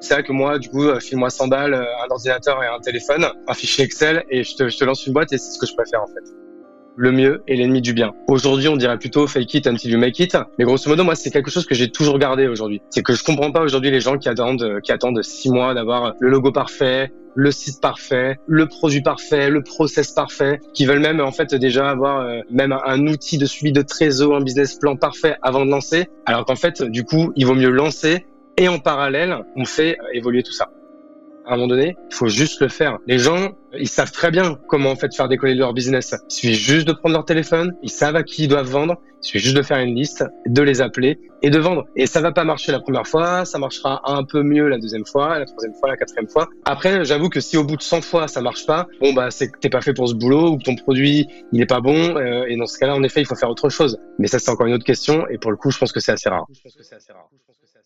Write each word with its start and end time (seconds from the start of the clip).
C'est 0.00 0.14
vrai 0.14 0.22
que 0.22 0.32
moi, 0.32 0.58
du 0.58 0.68
coup, 0.68 0.84
euh, 0.84 1.00
file-moi 1.00 1.30
100 1.30 1.48
balles, 1.48 1.74
euh, 1.74 1.84
un 2.04 2.10
ordinateur 2.10 2.62
et 2.62 2.66
un 2.66 2.78
téléphone, 2.80 3.26
un 3.48 3.54
fichier 3.54 3.84
Excel, 3.84 4.24
et 4.30 4.44
je 4.44 4.54
te, 4.54 4.68
je 4.68 4.76
te 4.76 4.84
lance 4.84 5.06
une 5.06 5.14
boîte, 5.14 5.32
et 5.32 5.38
c'est 5.38 5.52
ce 5.52 5.58
que 5.58 5.66
je 5.66 5.74
préfère 5.74 6.02
en 6.02 6.06
fait. 6.06 6.32
Le 6.98 7.12
mieux 7.12 7.42
est 7.46 7.56
l'ennemi 7.56 7.82
du 7.82 7.92
bien. 7.92 8.14
Aujourd'hui, 8.26 8.68
on 8.68 8.76
dirait 8.76 8.98
plutôt 8.98 9.26
fake 9.26 9.54
it 9.54 9.66
until 9.66 9.90
you 9.90 9.98
make 9.98 10.18
it. 10.18 10.36
Mais 10.58 10.64
grosso 10.64 10.88
modo, 10.88 11.04
moi, 11.04 11.14
c'est 11.14 11.30
quelque 11.30 11.50
chose 11.50 11.66
que 11.66 11.74
j'ai 11.74 11.90
toujours 11.90 12.18
gardé 12.18 12.46
aujourd'hui. 12.46 12.80
C'est 12.88 13.02
que 13.02 13.12
je 13.14 13.22
comprends 13.22 13.52
pas 13.52 13.60
aujourd'hui 13.62 13.90
les 13.90 14.00
gens 14.00 14.16
qui 14.16 14.30
attendent, 14.30 14.62
euh, 14.62 14.80
qui 14.80 14.92
attendent 14.92 15.22
six 15.22 15.50
mois 15.50 15.74
d'avoir 15.74 16.14
le 16.20 16.30
logo 16.30 16.52
parfait, 16.52 17.12
le 17.34 17.50
site 17.50 17.82
parfait, 17.82 18.38
le 18.46 18.66
produit 18.66 19.02
parfait, 19.02 19.50
le 19.50 19.62
process 19.62 20.12
parfait, 20.12 20.58
qui 20.72 20.86
veulent 20.86 21.00
même 21.00 21.20
en 21.20 21.32
fait 21.32 21.54
déjà 21.54 21.90
avoir 21.90 22.26
même 22.50 22.72
un 22.72 23.06
outil 23.08 23.36
de 23.36 23.44
suivi 23.44 23.72
de 23.72 23.82
trésor, 23.82 24.36
un 24.36 24.40
business 24.40 24.76
plan 24.76 24.96
parfait 24.96 25.36
avant 25.42 25.66
de 25.66 25.70
lancer. 25.70 26.08
Alors 26.24 26.46
qu'en 26.46 26.56
fait, 26.56 26.82
du 26.82 27.04
coup, 27.04 27.32
il 27.36 27.44
vaut 27.44 27.54
mieux 27.54 27.68
lancer 27.68 28.24
et 28.56 28.68
en 28.68 28.78
parallèle, 28.78 29.44
on 29.54 29.64
fait 29.64 29.98
évoluer 30.12 30.42
tout 30.42 30.52
ça. 30.52 30.70
À 31.46 31.52
un 31.52 31.56
moment 31.56 31.68
donné, 31.68 31.96
il 32.10 32.14
faut 32.14 32.26
juste 32.26 32.60
le 32.60 32.68
faire. 32.68 32.98
Les 33.06 33.18
gens, 33.18 33.52
ils 33.78 33.88
savent 33.88 34.10
très 34.10 34.32
bien 34.32 34.58
comment 34.66 34.90
en 34.90 34.96
fait 34.96 35.14
faire 35.14 35.28
décoller 35.28 35.54
leur 35.54 35.74
business. 35.74 36.16
Il 36.28 36.34
suffit 36.34 36.54
juste 36.54 36.88
de 36.88 36.92
prendre 36.92 37.14
leur 37.14 37.24
téléphone, 37.24 37.72
ils 37.82 37.90
savent 37.90 38.16
à 38.16 38.24
qui 38.24 38.44
ils 38.44 38.48
doivent 38.48 38.68
vendre, 38.68 38.96
il 39.22 39.26
suffit 39.26 39.38
juste 39.38 39.56
de 39.56 39.62
faire 39.62 39.78
une 39.78 39.94
liste, 39.94 40.24
de 40.46 40.62
les 40.62 40.80
appeler 40.80 41.20
et 41.42 41.50
de 41.50 41.58
vendre. 41.60 41.84
Et 41.94 42.06
ça 42.06 42.20
va 42.20 42.32
pas 42.32 42.42
marcher 42.42 42.72
la 42.72 42.80
première 42.80 43.06
fois, 43.06 43.44
ça 43.44 43.58
marchera 43.58 44.00
un 44.10 44.24
peu 44.24 44.42
mieux 44.42 44.66
la 44.66 44.78
deuxième 44.78 45.06
fois, 45.06 45.38
la 45.38 45.44
troisième 45.44 45.74
fois, 45.74 45.88
la 45.88 45.96
quatrième 45.96 46.28
fois. 46.28 46.48
Après, 46.64 47.04
j'avoue 47.04 47.28
que 47.28 47.38
si 47.38 47.56
au 47.56 47.62
bout 47.62 47.76
de 47.76 47.82
100 47.82 48.00
fois 48.02 48.26
ça 48.26 48.40
marche 48.40 48.66
pas, 48.66 48.88
bon 49.00 49.12
bah 49.12 49.30
c'est 49.30 49.48
que 49.48 49.58
t'es 49.60 49.70
pas 49.70 49.82
fait 49.82 49.94
pour 49.94 50.08
ce 50.08 50.14
boulot 50.14 50.50
ou 50.50 50.58
que 50.58 50.64
ton 50.64 50.74
produit 50.74 51.28
il 51.52 51.60
est 51.60 51.66
pas 51.66 51.80
bon. 51.80 52.16
Euh, 52.16 52.46
et 52.48 52.56
dans 52.56 52.66
ce 52.66 52.76
cas-là, 52.78 52.96
en 52.96 53.04
effet, 53.04 53.20
il 53.20 53.26
faut 53.26 53.36
faire 53.36 53.50
autre 53.50 53.68
chose. 53.68 53.98
Mais 54.18 54.26
ça 54.26 54.40
c'est 54.40 54.50
encore 54.50 54.66
une 54.66 54.74
autre 54.74 54.84
question. 54.84 55.28
Et 55.28 55.38
pour 55.38 55.52
le 55.52 55.56
coup, 55.56 55.70
je 55.70 55.78
pense 55.78 55.92
que 55.92 56.00
c'est 56.00 56.12
assez 56.12 56.28
rare. 56.28 56.46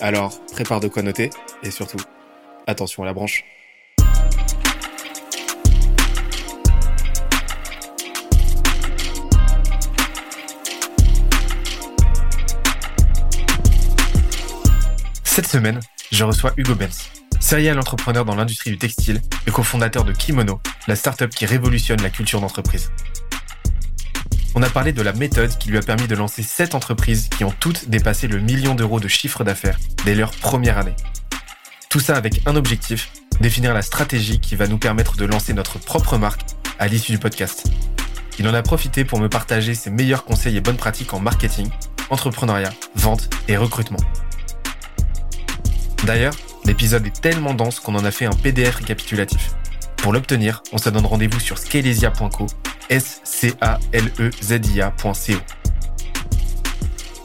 Alors, 0.00 0.40
prépare 0.52 0.80
de 0.80 0.88
quoi 0.88 1.02
noter 1.02 1.30
et 1.62 1.70
surtout, 1.70 1.98
attention 2.66 3.02
à 3.02 3.06
la 3.06 3.12
branche. 3.12 3.44
Cette 15.24 15.46
semaine, 15.46 15.80
je 16.10 16.24
reçois 16.24 16.52
Hugo 16.58 16.74
Benz, 16.74 17.08
serial 17.40 17.78
entrepreneur 17.78 18.24
dans 18.24 18.34
l'industrie 18.34 18.70
du 18.70 18.78
textile 18.78 19.20
et 19.46 19.50
cofondateur 19.50 20.04
de 20.04 20.12
Kimono, 20.12 20.60
la 20.88 20.96
startup 20.96 21.30
qui 21.30 21.46
révolutionne 21.46 22.02
la 22.02 22.10
culture 22.10 22.40
d'entreprise. 22.40 22.90
On 24.54 24.62
a 24.62 24.68
parlé 24.68 24.92
de 24.92 25.00
la 25.00 25.14
méthode 25.14 25.56
qui 25.56 25.70
lui 25.70 25.78
a 25.78 25.80
permis 25.80 26.06
de 26.06 26.14
lancer 26.14 26.42
7 26.42 26.74
entreprises 26.74 27.30
qui 27.30 27.42
ont 27.44 27.54
toutes 27.58 27.88
dépassé 27.88 28.28
le 28.28 28.38
million 28.38 28.74
d'euros 28.74 29.00
de 29.00 29.08
chiffre 29.08 29.44
d'affaires 29.44 29.78
dès 30.04 30.14
leur 30.14 30.32
première 30.32 30.76
année. 30.76 30.94
Tout 31.88 32.00
ça 32.00 32.16
avec 32.16 32.42
un 32.46 32.54
objectif, 32.54 33.12
définir 33.40 33.72
la 33.72 33.80
stratégie 33.80 34.40
qui 34.40 34.54
va 34.54 34.66
nous 34.66 34.76
permettre 34.76 35.16
de 35.16 35.24
lancer 35.24 35.54
notre 35.54 35.78
propre 35.78 36.18
marque 36.18 36.42
à 36.78 36.86
l'issue 36.86 37.12
du 37.12 37.18
podcast. 37.18 37.64
Il 38.38 38.46
en 38.46 38.52
a 38.52 38.62
profité 38.62 39.06
pour 39.06 39.18
me 39.20 39.28
partager 39.28 39.74
ses 39.74 39.90
meilleurs 39.90 40.24
conseils 40.24 40.56
et 40.58 40.60
bonnes 40.60 40.76
pratiques 40.76 41.14
en 41.14 41.20
marketing, 41.20 41.70
entrepreneuriat, 42.10 42.72
vente 42.94 43.30
et 43.48 43.56
recrutement. 43.56 44.00
D'ailleurs, 46.04 46.34
l'épisode 46.66 47.06
est 47.06 47.20
tellement 47.22 47.54
dense 47.54 47.80
qu'on 47.80 47.94
en 47.94 48.04
a 48.04 48.10
fait 48.10 48.26
un 48.26 48.32
PDF 48.32 48.76
récapitulatif. 48.76 49.52
Pour 49.96 50.12
l'obtenir, 50.12 50.62
on 50.72 50.78
se 50.78 50.90
donne 50.90 51.06
rendez-vous 51.06 51.40
sur 51.40 51.56
scalesia.co 51.56 52.46
S-C-A-L-E-Z-I-A.co. 52.88 53.72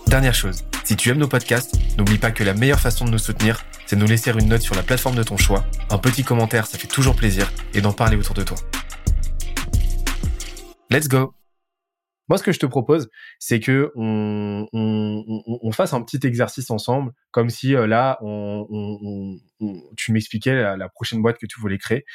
Dernière 0.08 0.34
chose, 0.34 0.64
si 0.84 0.96
tu 0.96 1.10
aimes 1.10 1.18
nos 1.18 1.28
podcasts, 1.28 1.76
n'oublie 1.98 2.18
pas 2.18 2.32
que 2.32 2.44
la 2.44 2.54
meilleure 2.54 2.80
façon 2.80 3.04
de 3.06 3.12
nous 3.12 3.18
soutenir, 3.18 3.66
c'est 3.86 3.96
de 3.96 4.02
nous 4.02 4.08
laisser 4.08 4.32
une 4.32 4.48
note 4.48 4.62
sur 4.62 4.76
la 4.76 4.84
plateforme 4.84 5.16
de 5.16 5.24
ton 5.24 5.36
choix, 5.36 5.66
un 5.90 5.98
petit 5.98 6.24
commentaire, 6.24 6.66
ça 6.66 6.78
fait 6.78 6.88
toujours 6.88 7.16
plaisir, 7.16 7.52
et 7.74 7.82
d'en 7.82 7.92
parler 7.92 8.16
autour 8.16 8.36
de 8.36 8.44
toi. 8.44 8.58
Let's 10.90 11.10
go 11.10 11.34
Moi, 12.30 12.38
ce 12.38 12.44
que 12.44 12.54
je 12.54 12.60
te 12.60 12.66
propose, 12.66 13.10
c'est 13.40 13.60
que 13.60 13.92
on, 13.96 14.68
on, 14.72 15.72
fasse 15.74 15.94
un 15.94 16.02
petit 16.02 16.26
exercice 16.26 16.72
ensemble, 16.72 17.12
comme 17.32 17.50
si 17.50 17.76
euh, 17.76 17.86
là, 17.88 18.18
on, 18.22 19.38
tu 19.98 20.14
m'expliquais 20.14 20.56
la 20.78 20.90
prochaine 20.90 21.22
boîte 21.22 21.38
que 21.38 21.46
tu 21.46 21.60
voulais 21.60 21.78
créer 21.78 22.06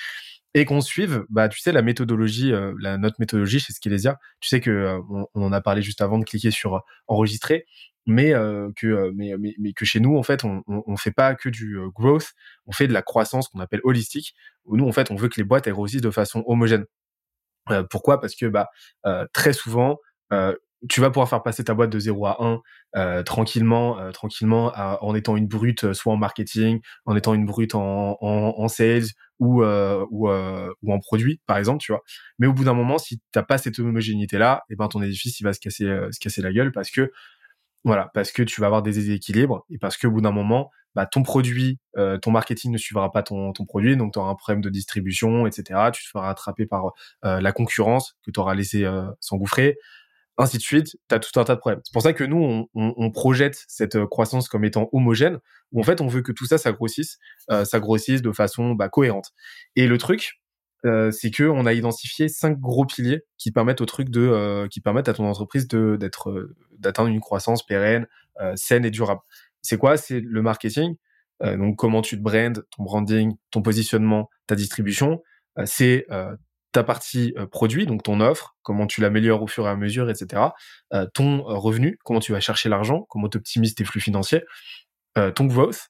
et 0.54 0.64
qu'on 0.64 0.80
suive, 0.80 1.24
bah, 1.30 1.48
tu 1.48 1.60
sais, 1.60 1.72
la 1.72 1.82
méthodologie, 1.82 2.52
euh, 2.52 2.74
la, 2.80 2.98
notre 2.98 3.16
méthodologie 3.18 3.60
chez 3.60 3.72
Skelesia. 3.72 4.18
Tu 4.40 4.48
sais 4.48 4.60
que 4.60 4.70
euh, 4.70 5.00
on, 5.34 5.42
en 5.42 5.52
a 5.52 5.60
parlé 5.60 5.82
juste 5.82 6.02
avant 6.02 6.18
de 6.18 6.24
cliquer 6.24 6.50
sur 6.50 6.76
euh, 6.76 6.80
enregistrer, 7.06 7.66
mais 8.06 8.32
que 8.76 9.12
mais, 9.14 9.32
mais, 9.38 9.72
que 9.72 9.84
chez 9.84 10.00
nous 10.00 10.16
en 10.16 10.24
fait, 10.24 10.44
on, 10.44 10.64
on, 10.66 10.96
fait 10.96 11.12
pas 11.12 11.36
que 11.36 11.48
du 11.48 11.78
growth, 11.94 12.32
on 12.66 12.72
fait 12.72 12.88
de 12.88 12.92
la 12.92 13.02
croissance 13.02 13.46
qu'on 13.48 13.60
appelle 13.60 13.80
holistique. 13.84 14.34
Où 14.64 14.76
nous 14.76 14.88
en 14.88 14.92
fait, 14.92 15.12
on 15.12 15.14
veut 15.14 15.28
que 15.28 15.36
les 15.36 15.44
boîtes 15.44 15.68
elles 15.68 15.72
grossissent 15.72 16.00
de 16.00 16.10
façon 16.10 16.42
homogène. 16.46 16.84
pourquoi? 17.90 18.20
Parce 18.20 18.34
que 18.34 18.46
bah 18.46 18.70
très 19.32 19.52
souvent 19.52 19.98
tu 20.88 21.00
vas 21.00 21.10
pouvoir 21.10 21.28
faire 21.28 21.42
passer 21.42 21.64
ta 21.64 21.74
boîte 21.74 21.90
de 21.90 21.98
0 21.98 22.26
à 22.26 22.44
1 22.44 22.60
euh, 22.96 23.22
tranquillement, 23.22 23.98
euh, 23.98 24.10
tranquillement, 24.10 24.72
en 24.76 25.14
étant 25.14 25.36
une 25.36 25.46
brute, 25.46 25.84
euh, 25.84 25.94
soit 25.94 26.12
en 26.12 26.16
marketing, 26.16 26.80
en 27.06 27.16
étant 27.16 27.34
une 27.34 27.46
brute 27.46 27.74
en, 27.74 28.18
en, 28.20 28.54
en 28.56 28.68
sales 28.68 29.06
ou 29.38 29.62
ou, 29.64 30.28
ou 30.28 30.92
en 30.92 30.98
produit, 31.00 31.40
par 31.46 31.56
exemple, 31.56 31.80
tu 31.80 31.92
vois. 31.92 32.02
Mais 32.38 32.46
au 32.46 32.52
bout 32.52 32.64
d'un 32.64 32.74
moment, 32.74 32.98
si 32.98 33.20
t'as 33.32 33.42
pas 33.42 33.58
cette 33.58 33.78
homogénéité 33.78 34.38
là, 34.38 34.62
et 34.68 34.74
eh 34.74 34.76
ben 34.76 34.88
ton 34.88 35.02
édifice 35.02 35.40
il 35.40 35.44
va 35.44 35.52
se 35.52 35.60
casser 35.60 35.84
se 35.84 36.20
casser 36.20 36.42
la 36.42 36.52
gueule 36.52 36.70
parce 36.70 36.90
que 36.90 37.10
voilà, 37.84 38.10
parce 38.14 38.30
que 38.30 38.44
tu 38.44 38.60
vas 38.60 38.68
avoir 38.68 38.82
des 38.82 38.92
déséquilibres 38.92 39.64
et 39.68 39.78
parce 39.78 39.96
qu'au 39.96 40.10
bout 40.12 40.20
d'un 40.20 40.30
moment, 40.30 40.70
bah, 40.94 41.06
ton 41.06 41.24
produit, 41.24 41.80
ton 42.22 42.30
marketing 42.30 42.70
ne 42.70 42.78
suivra 42.78 43.10
pas 43.10 43.24
ton, 43.24 43.52
ton 43.52 43.64
produit, 43.64 43.96
donc 43.96 44.12
tu 44.12 44.20
auras 44.20 44.30
un 44.30 44.36
problème 44.36 44.62
de 44.62 44.70
distribution, 44.70 45.46
etc. 45.46 45.90
Tu 45.92 46.04
te 46.04 46.08
feras 46.08 46.30
attraper 46.30 46.66
par 46.66 46.92
la 47.22 47.52
concurrence 47.52 48.16
que 48.24 48.30
tu 48.30 48.38
auras 48.38 48.54
laissé 48.54 48.86
s'engouffrer 49.20 49.76
ainsi 50.38 50.56
de 50.56 50.62
suite, 50.62 50.96
tu 51.08 51.14
as 51.14 51.18
tout 51.18 51.38
un 51.38 51.44
tas 51.44 51.54
de 51.54 51.60
problèmes. 51.60 51.80
C'est 51.84 51.92
pour 51.92 52.02
ça 52.02 52.12
que 52.12 52.24
nous, 52.24 52.42
on, 52.42 52.66
on, 52.74 52.94
on, 52.96 53.10
projette 53.10 53.64
cette 53.68 53.96
euh, 53.96 54.06
croissance 54.06 54.48
comme 54.48 54.64
étant 54.64 54.88
homogène, 54.92 55.38
où 55.72 55.80
en 55.80 55.82
fait, 55.82 56.00
on 56.00 56.08
veut 56.08 56.22
que 56.22 56.32
tout 56.32 56.46
ça, 56.46 56.58
ça 56.58 56.72
grossisse, 56.72 57.18
euh, 57.50 57.64
ça 57.64 57.80
grossisse 57.80 58.22
de 58.22 58.32
façon 58.32 58.72
bah, 58.72 58.88
cohérente. 58.88 59.32
Et 59.76 59.86
le 59.86 59.98
truc, 59.98 60.42
euh, 60.84 61.10
c'est 61.12 61.30
que 61.30 61.44
on 61.44 61.64
a 61.66 61.72
identifié 61.72 62.28
cinq 62.28 62.58
gros 62.58 62.84
piliers 62.84 63.22
qui 63.38 63.52
permettent 63.52 63.80
au 63.80 63.86
truc 63.86 64.08
de, 64.10 64.20
euh, 64.20 64.66
qui 64.68 64.80
permettent 64.80 65.08
à 65.08 65.14
ton 65.14 65.26
entreprise 65.26 65.68
de 65.68 65.96
d'être, 65.96 66.30
euh, 66.30 66.56
d'atteindre 66.78 67.08
une 67.08 67.20
croissance 67.20 67.64
pérenne, 67.64 68.06
saine 68.56 68.84
et 68.84 68.90
durable. 68.90 69.20
C'est 69.60 69.78
quoi? 69.78 69.96
C'est 69.96 70.20
le 70.20 70.42
marketing. 70.42 70.96
donc, 71.42 71.76
comment 71.76 72.02
tu 72.02 72.16
te 72.16 72.22
brandes, 72.22 72.64
ton 72.76 72.82
branding, 72.82 73.36
ton 73.50 73.62
positionnement, 73.62 74.30
ta 74.46 74.56
distribution. 74.56 75.22
c'est 75.64 76.06
ta 76.72 76.82
partie 76.82 77.34
euh, 77.38 77.46
produit, 77.46 77.86
donc 77.86 78.02
ton 78.02 78.20
offre, 78.20 78.56
comment 78.62 78.86
tu 78.86 79.00
l'améliores 79.00 79.42
au 79.42 79.46
fur 79.46 79.66
et 79.66 79.70
à 79.70 79.76
mesure, 79.76 80.10
etc. 80.10 80.42
Euh, 80.92 81.06
ton 81.14 81.48
euh, 81.48 81.54
revenu, 81.54 81.98
comment 82.04 82.20
tu 82.20 82.32
vas 82.32 82.40
chercher 82.40 82.68
l'argent, 82.68 83.06
comment 83.08 83.28
tu 83.28 83.38
optimises 83.38 83.74
tes 83.74 83.84
flux 83.84 84.00
financiers, 84.00 84.42
ton 85.34 85.44
growth, 85.44 85.88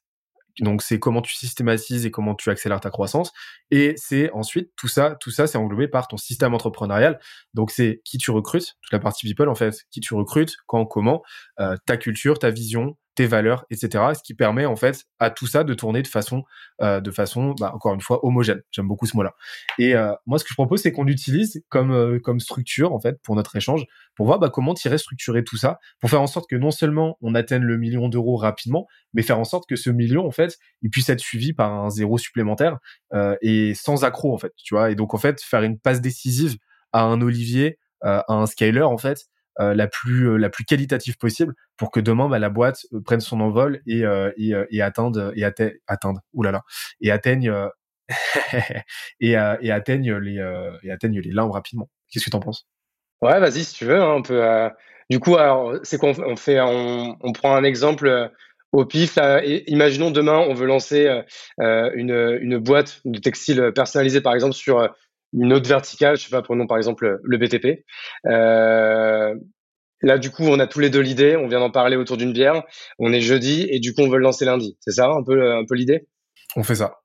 donc 0.59 0.81
c'est 0.81 0.99
comment 0.99 1.21
tu 1.21 1.33
systématises 1.33 2.05
et 2.05 2.11
comment 2.11 2.35
tu 2.35 2.49
accélères 2.49 2.81
ta 2.81 2.89
croissance. 2.89 3.31
Et 3.71 3.93
c'est 3.95 4.29
ensuite 4.33 4.71
tout 4.75 4.89
ça, 4.89 5.15
tout 5.21 5.31
ça 5.31 5.47
c'est 5.47 5.57
englobé 5.57 5.87
par 5.87 6.09
ton 6.09 6.17
système 6.17 6.53
entrepreneurial. 6.53 7.21
Donc 7.53 7.71
c'est 7.71 8.01
qui 8.03 8.17
tu 8.17 8.31
recrutes, 8.31 8.75
toute 8.81 8.91
la 8.91 8.99
partie 8.99 9.25
people 9.25 9.47
en 9.47 9.55
fait, 9.55 9.85
qui 9.91 10.01
tu 10.01 10.13
recrutes, 10.13 10.57
quand, 10.67 10.85
comment, 10.85 11.23
ta 11.57 11.95
culture, 11.95 12.37
ta 12.37 12.49
vision, 12.49 12.97
tes 13.15 13.27
valeurs, 13.27 13.65
etc. 13.69 14.03
Ce 14.15 14.23
qui 14.23 14.33
permet 14.33 14.65
en 14.65 14.75
fait 14.75 15.03
à 15.19 15.29
tout 15.29 15.47
ça 15.47 15.63
de 15.63 15.73
tourner 15.73 16.01
de 16.01 16.07
façon, 16.07 16.43
euh, 16.81 16.99
de 16.99 17.11
façon, 17.11 17.53
bah, 17.59 17.71
encore 17.73 17.93
une 17.93 18.01
fois, 18.01 18.25
homogène. 18.25 18.61
J'aime 18.71 18.87
beaucoup 18.87 19.05
ce 19.05 19.15
mot-là. 19.15 19.33
Et 19.77 19.95
euh, 19.95 20.13
moi, 20.25 20.39
ce 20.39 20.43
que 20.43 20.49
je 20.49 20.55
propose, 20.55 20.81
c'est 20.81 20.91
qu'on 20.91 21.03
l'utilise 21.03 21.63
comme 21.69 21.91
euh, 21.91 22.19
comme 22.19 22.39
structure 22.39 22.93
en 22.93 22.99
fait 22.99 23.21
pour 23.21 23.35
notre 23.35 23.55
échange, 23.55 23.85
pour 24.15 24.25
voir 24.25 24.39
bah, 24.39 24.49
comment 24.49 24.73
tirer 24.73 24.97
structurer 24.97 25.43
tout 25.43 25.57
ça, 25.57 25.79
pour 25.99 26.09
faire 26.09 26.21
en 26.21 26.27
sorte 26.27 26.49
que 26.49 26.55
non 26.55 26.71
seulement 26.71 27.17
on 27.21 27.35
atteigne 27.35 27.63
le 27.63 27.77
million 27.77 28.09
d'euros 28.09 28.35
rapidement, 28.35 28.87
mais 29.13 29.21
faire 29.21 29.39
en 29.39 29.43
sorte 29.43 29.67
que 29.67 29.75
ce 29.75 29.89
million 29.89 30.25
en 30.25 30.31
fait, 30.31 30.57
il 30.81 30.89
puisse 30.89 31.09
être 31.09 31.19
suivi 31.19 31.53
par 31.53 31.71
un 31.73 31.89
zéro 31.89 32.17
supplémentaire 32.17 32.79
et 33.41 33.73
sans 33.75 34.03
accro 34.03 34.33
en 34.33 34.37
fait, 34.37 34.53
tu 34.57 34.73
vois. 34.73 34.89
Et 34.91 34.95
donc 34.95 35.13
en 35.13 35.17
fait, 35.17 35.41
faire 35.41 35.61
une 35.61 35.79
passe 35.79 36.01
décisive 36.01 36.57
à 36.91 37.03
un 37.03 37.21
Olivier, 37.21 37.77
à 38.01 38.25
un 38.29 38.45
scaler 38.45 38.81
en 38.81 38.97
fait, 38.97 39.25
la 39.59 39.87
plus 39.87 40.37
la 40.37 40.49
plus 40.49 40.65
qualitative 40.65 41.17
possible 41.17 41.53
pour 41.77 41.91
que 41.91 41.99
demain 41.99 42.29
bah, 42.29 42.39
la 42.39 42.49
boîte 42.49 42.85
prenne 43.05 43.19
son 43.19 43.39
envol 43.41 43.81
et 43.87 44.03
et, 44.37 44.53
et 44.69 44.81
atteigne 44.81 45.31
et 45.35 45.43
atteigne 45.43 45.73
atteindre 45.87 46.21
oulala 46.33 46.63
et 47.01 47.11
atteigne 47.11 47.53
et, 49.19 49.31
et 49.31 49.71
atteigne 49.71 50.13
les 50.15 50.67
et 50.83 50.91
atteigne 50.91 51.19
les 51.19 51.31
limbes 51.31 51.51
rapidement. 51.51 51.89
Qu'est-ce 52.11 52.25
que 52.25 52.29
tu 52.29 52.35
en 52.35 52.39
penses? 52.39 52.67
Ouais, 53.21 53.39
vas-y 53.39 53.63
si 53.63 53.75
tu 53.75 53.85
veux. 53.85 54.01
Hein, 54.01 54.15
on 54.15 54.21
peut. 54.21 54.41
Du 55.09 55.19
coup, 55.19 55.35
c'est 55.83 55.97
qu'on 55.97 56.13
on 56.23 56.35
fait, 56.35 56.59
on, 56.61 57.31
prend 57.33 57.55
un 57.55 57.63
exemple 57.63 58.31
au 58.71 58.85
pif. 58.85 59.17
imaginons 59.67 60.11
demain, 60.11 60.39
on 60.39 60.53
veut 60.53 60.65
lancer 60.65 61.21
euh, 61.61 61.91
une, 61.93 62.39
une, 62.41 62.57
boîte 62.57 63.01
de 63.05 63.19
textile 63.19 63.71
personnalisée, 63.75 64.21
par 64.21 64.33
exemple, 64.33 64.55
sur 64.55 64.89
une 65.33 65.53
autre 65.53 65.69
verticale. 65.69 66.17
Je 66.17 66.23
sais 66.23 66.29
pas, 66.29 66.41
prenons 66.41 66.67
par 66.67 66.77
exemple 66.77 67.19
le 67.23 67.37
BTP. 67.37 67.85
Euh, 68.27 69.35
là, 70.03 70.17
du 70.17 70.29
coup, 70.29 70.43
on 70.43 70.59
a 70.59 70.67
tous 70.67 70.79
les 70.79 70.89
deux 70.89 70.99
l'idée. 70.99 71.35
On 71.35 71.47
vient 71.47 71.59
d'en 71.59 71.71
parler 71.71 71.95
autour 71.95 72.17
d'une 72.17 72.33
bière. 72.33 72.63
On 72.99 73.11
est 73.11 73.21
jeudi 73.21 73.67
et 73.69 73.79
du 73.79 73.93
coup, 73.93 74.01
on 74.01 74.09
veut 74.09 74.17
le 74.17 74.23
lancer 74.23 74.45
lundi. 74.45 74.77
C'est 74.81 74.91
ça, 74.91 75.07
un 75.09 75.23
peu, 75.23 75.53
un 75.53 75.65
peu 75.65 75.75
l'idée? 75.75 76.07
On 76.55 76.63
fait 76.63 76.75
ça. 76.75 76.99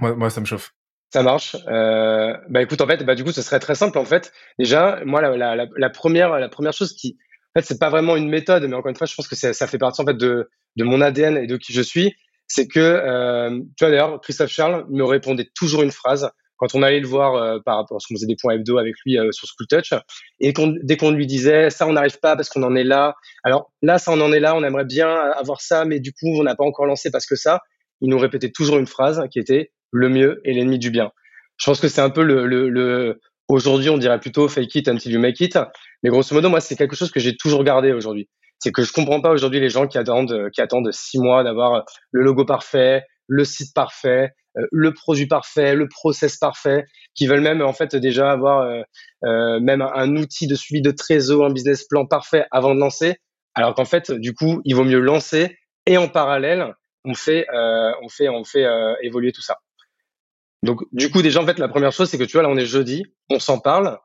Moi, 0.00 0.14
moi, 0.16 0.30
ça 0.30 0.40
me 0.40 0.46
chauffe. 0.46 0.72
Ça 1.12 1.22
marche. 1.22 1.56
Euh, 1.68 2.34
bah 2.48 2.62
écoute, 2.62 2.80
en 2.80 2.86
fait, 2.86 3.04
bah 3.04 3.14
du 3.14 3.22
coup, 3.22 3.32
ce 3.32 3.42
serait 3.42 3.60
très 3.60 3.74
simple. 3.74 3.98
En 3.98 4.04
fait, 4.04 4.32
déjà, 4.58 5.02
moi, 5.04 5.20
la, 5.20 5.36
la, 5.56 5.66
la 5.76 5.90
première, 5.90 6.38
la 6.38 6.48
première 6.48 6.72
chose 6.72 6.94
qui, 6.94 7.18
en 7.54 7.60
fait, 7.60 7.66
c'est 7.66 7.78
pas 7.78 7.90
vraiment 7.90 8.16
une 8.16 8.30
méthode, 8.30 8.64
mais 8.64 8.74
encore 8.74 8.88
une 8.88 8.96
fois, 8.96 9.06
je 9.06 9.14
pense 9.14 9.28
que 9.28 9.36
ça 9.36 9.66
fait 9.66 9.78
partie 9.78 10.00
en 10.00 10.06
fait 10.06 10.16
de, 10.16 10.48
de 10.76 10.84
mon 10.84 11.02
ADN 11.02 11.36
et 11.36 11.46
de 11.46 11.56
qui 11.58 11.74
je 11.74 11.82
suis. 11.82 12.14
C'est 12.46 12.66
que, 12.66 12.80
euh, 12.80 13.60
tu 13.76 13.84
vois 13.84 13.90
d'ailleurs, 13.90 14.20
Christophe 14.20 14.50
Charles 14.50 14.86
me 14.90 15.04
répondait 15.04 15.48
toujours 15.54 15.82
une 15.82 15.92
phrase 15.92 16.30
quand 16.62 16.78
on 16.78 16.82
allait 16.84 17.00
le 17.00 17.08
voir 17.08 17.34
euh, 17.34 17.58
par 17.64 17.76
rapport 17.76 17.96
à 17.96 18.00
ce 18.00 18.06
qu'on 18.06 18.14
faisait 18.14 18.28
des 18.28 18.36
points 18.40 18.54
hebdo 18.54 18.78
avec 18.78 18.94
lui 19.04 19.18
euh, 19.18 19.32
sur 19.32 19.48
School 19.48 19.66
Touch, 19.66 19.92
et 20.38 20.52
dès 20.84 20.96
qu'on 20.96 21.10
lui 21.10 21.26
disait 21.26 21.70
ça, 21.70 21.88
on 21.88 21.94
n'arrive 21.94 22.20
pas 22.20 22.36
parce 22.36 22.48
qu'on 22.50 22.62
en 22.62 22.76
est 22.76 22.84
là. 22.84 23.16
Alors 23.42 23.72
là, 23.82 23.98
ça, 23.98 24.12
on 24.12 24.20
en 24.20 24.32
est 24.32 24.38
là, 24.38 24.54
on 24.54 24.62
aimerait 24.62 24.84
bien 24.84 25.08
avoir 25.08 25.60
ça, 25.60 25.84
mais 25.84 25.98
du 25.98 26.12
coup, 26.12 26.28
on 26.38 26.44
n'a 26.44 26.54
pas 26.54 26.64
encore 26.64 26.86
lancé 26.86 27.10
parce 27.10 27.26
que 27.26 27.34
ça. 27.34 27.60
Il 28.00 28.10
nous 28.10 28.18
répétait 28.18 28.50
toujours 28.50 28.78
une 28.78 28.86
phrase 28.86 29.20
qui 29.32 29.40
était 29.40 29.72
le 29.90 30.08
mieux 30.08 30.40
est 30.44 30.52
l'ennemi 30.52 30.78
du 30.78 30.90
bien. 30.90 31.10
Je 31.56 31.66
pense 31.66 31.80
que 31.80 31.88
c'est 31.88 32.00
un 32.00 32.10
peu 32.10 32.22
le, 32.22 32.46
le, 32.46 32.68
le 32.68 33.20
Aujourd'hui, 33.48 33.90
on 33.90 33.98
dirait 33.98 34.20
plutôt 34.20 34.48
fake 34.48 34.74
it 34.76 34.88
until 34.88 35.10
you 35.10 35.18
make 35.18 35.40
it. 35.40 35.58
Mais 36.02 36.10
grosso 36.10 36.32
modo, 36.34 36.48
moi, 36.48 36.60
c'est 36.60 36.76
quelque 36.76 36.94
chose 36.94 37.10
que 37.10 37.18
j'ai 37.18 37.36
toujours 37.36 37.64
gardé 37.64 37.92
aujourd'hui. 37.92 38.28
C'est 38.60 38.70
que 38.70 38.82
je 38.82 38.92
comprends 38.92 39.20
pas 39.20 39.30
aujourd'hui 39.30 39.58
les 39.58 39.68
gens 39.68 39.88
qui 39.88 39.98
attendent, 39.98 40.48
qui 40.54 40.60
attendent 40.60 40.90
six 40.92 41.18
mois 41.18 41.42
d'avoir 41.42 41.84
le 42.12 42.22
logo 42.22 42.44
parfait, 42.44 43.02
le 43.26 43.44
site 43.44 43.74
parfait, 43.74 44.30
euh, 44.30 44.30
le 44.54 44.92
produit 44.92 45.26
parfait, 45.26 45.74
le 45.74 45.88
process 45.88 46.36
parfait, 46.36 46.84
qui 47.14 47.26
veulent 47.26 47.40
même 47.40 47.62
en 47.62 47.72
fait 47.72 47.96
déjà 47.96 48.30
avoir 48.30 48.60
euh, 48.62 48.82
euh, 49.24 49.60
même 49.60 49.82
un 49.82 50.16
outil 50.16 50.46
de 50.46 50.54
suivi 50.54 50.82
de 50.82 50.90
trésor, 50.90 51.46
un 51.46 51.52
business 51.52 51.84
plan 51.84 52.06
parfait 52.06 52.46
avant 52.50 52.74
de 52.74 52.80
lancer. 52.80 53.16
Alors 53.54 53.74
qu'en 53.74 53.84
fait, 53.84 54.12
du 54.12 54.34
coup, 54.34 54.60
il 54.64 54.74
vaut 54.74 54.84
mieux 54.84 55.00
lancer 55.00 55.58
et 55.86 55.98
en 55.98 56.08
parallèle, 56.08 56.74
on 57.04 57.14
fait, 57.14 57.46
on 57.52 58.08
fait, 58.08 58.28
on 58.28 58.44
fait 58.44 58.64
évoluer 59.02 59.32
tout 59.32 59.42
ça. 59.42 59.58
Donc, 60.62 60.80
du 60.92 61.10
coup, 61.10 61.22
déjà, 61.22 61.42
en 61.42 61.46
fait, 61.46 61.58
la 61.58 61.68
première 61.68 61.92
chose, 61.92 62.08
c'est 62.08 62.18
que 62.18 62.24
tu 62.24 62.32
vois, 62.32 62.42
là, 62.42 62.48
on 62.48 62.56
est 62.56 62.66
jeudi, 62.66 63.04
on 63.28 63.40
s'en 63.40 63.58
parle, 63.58 63.98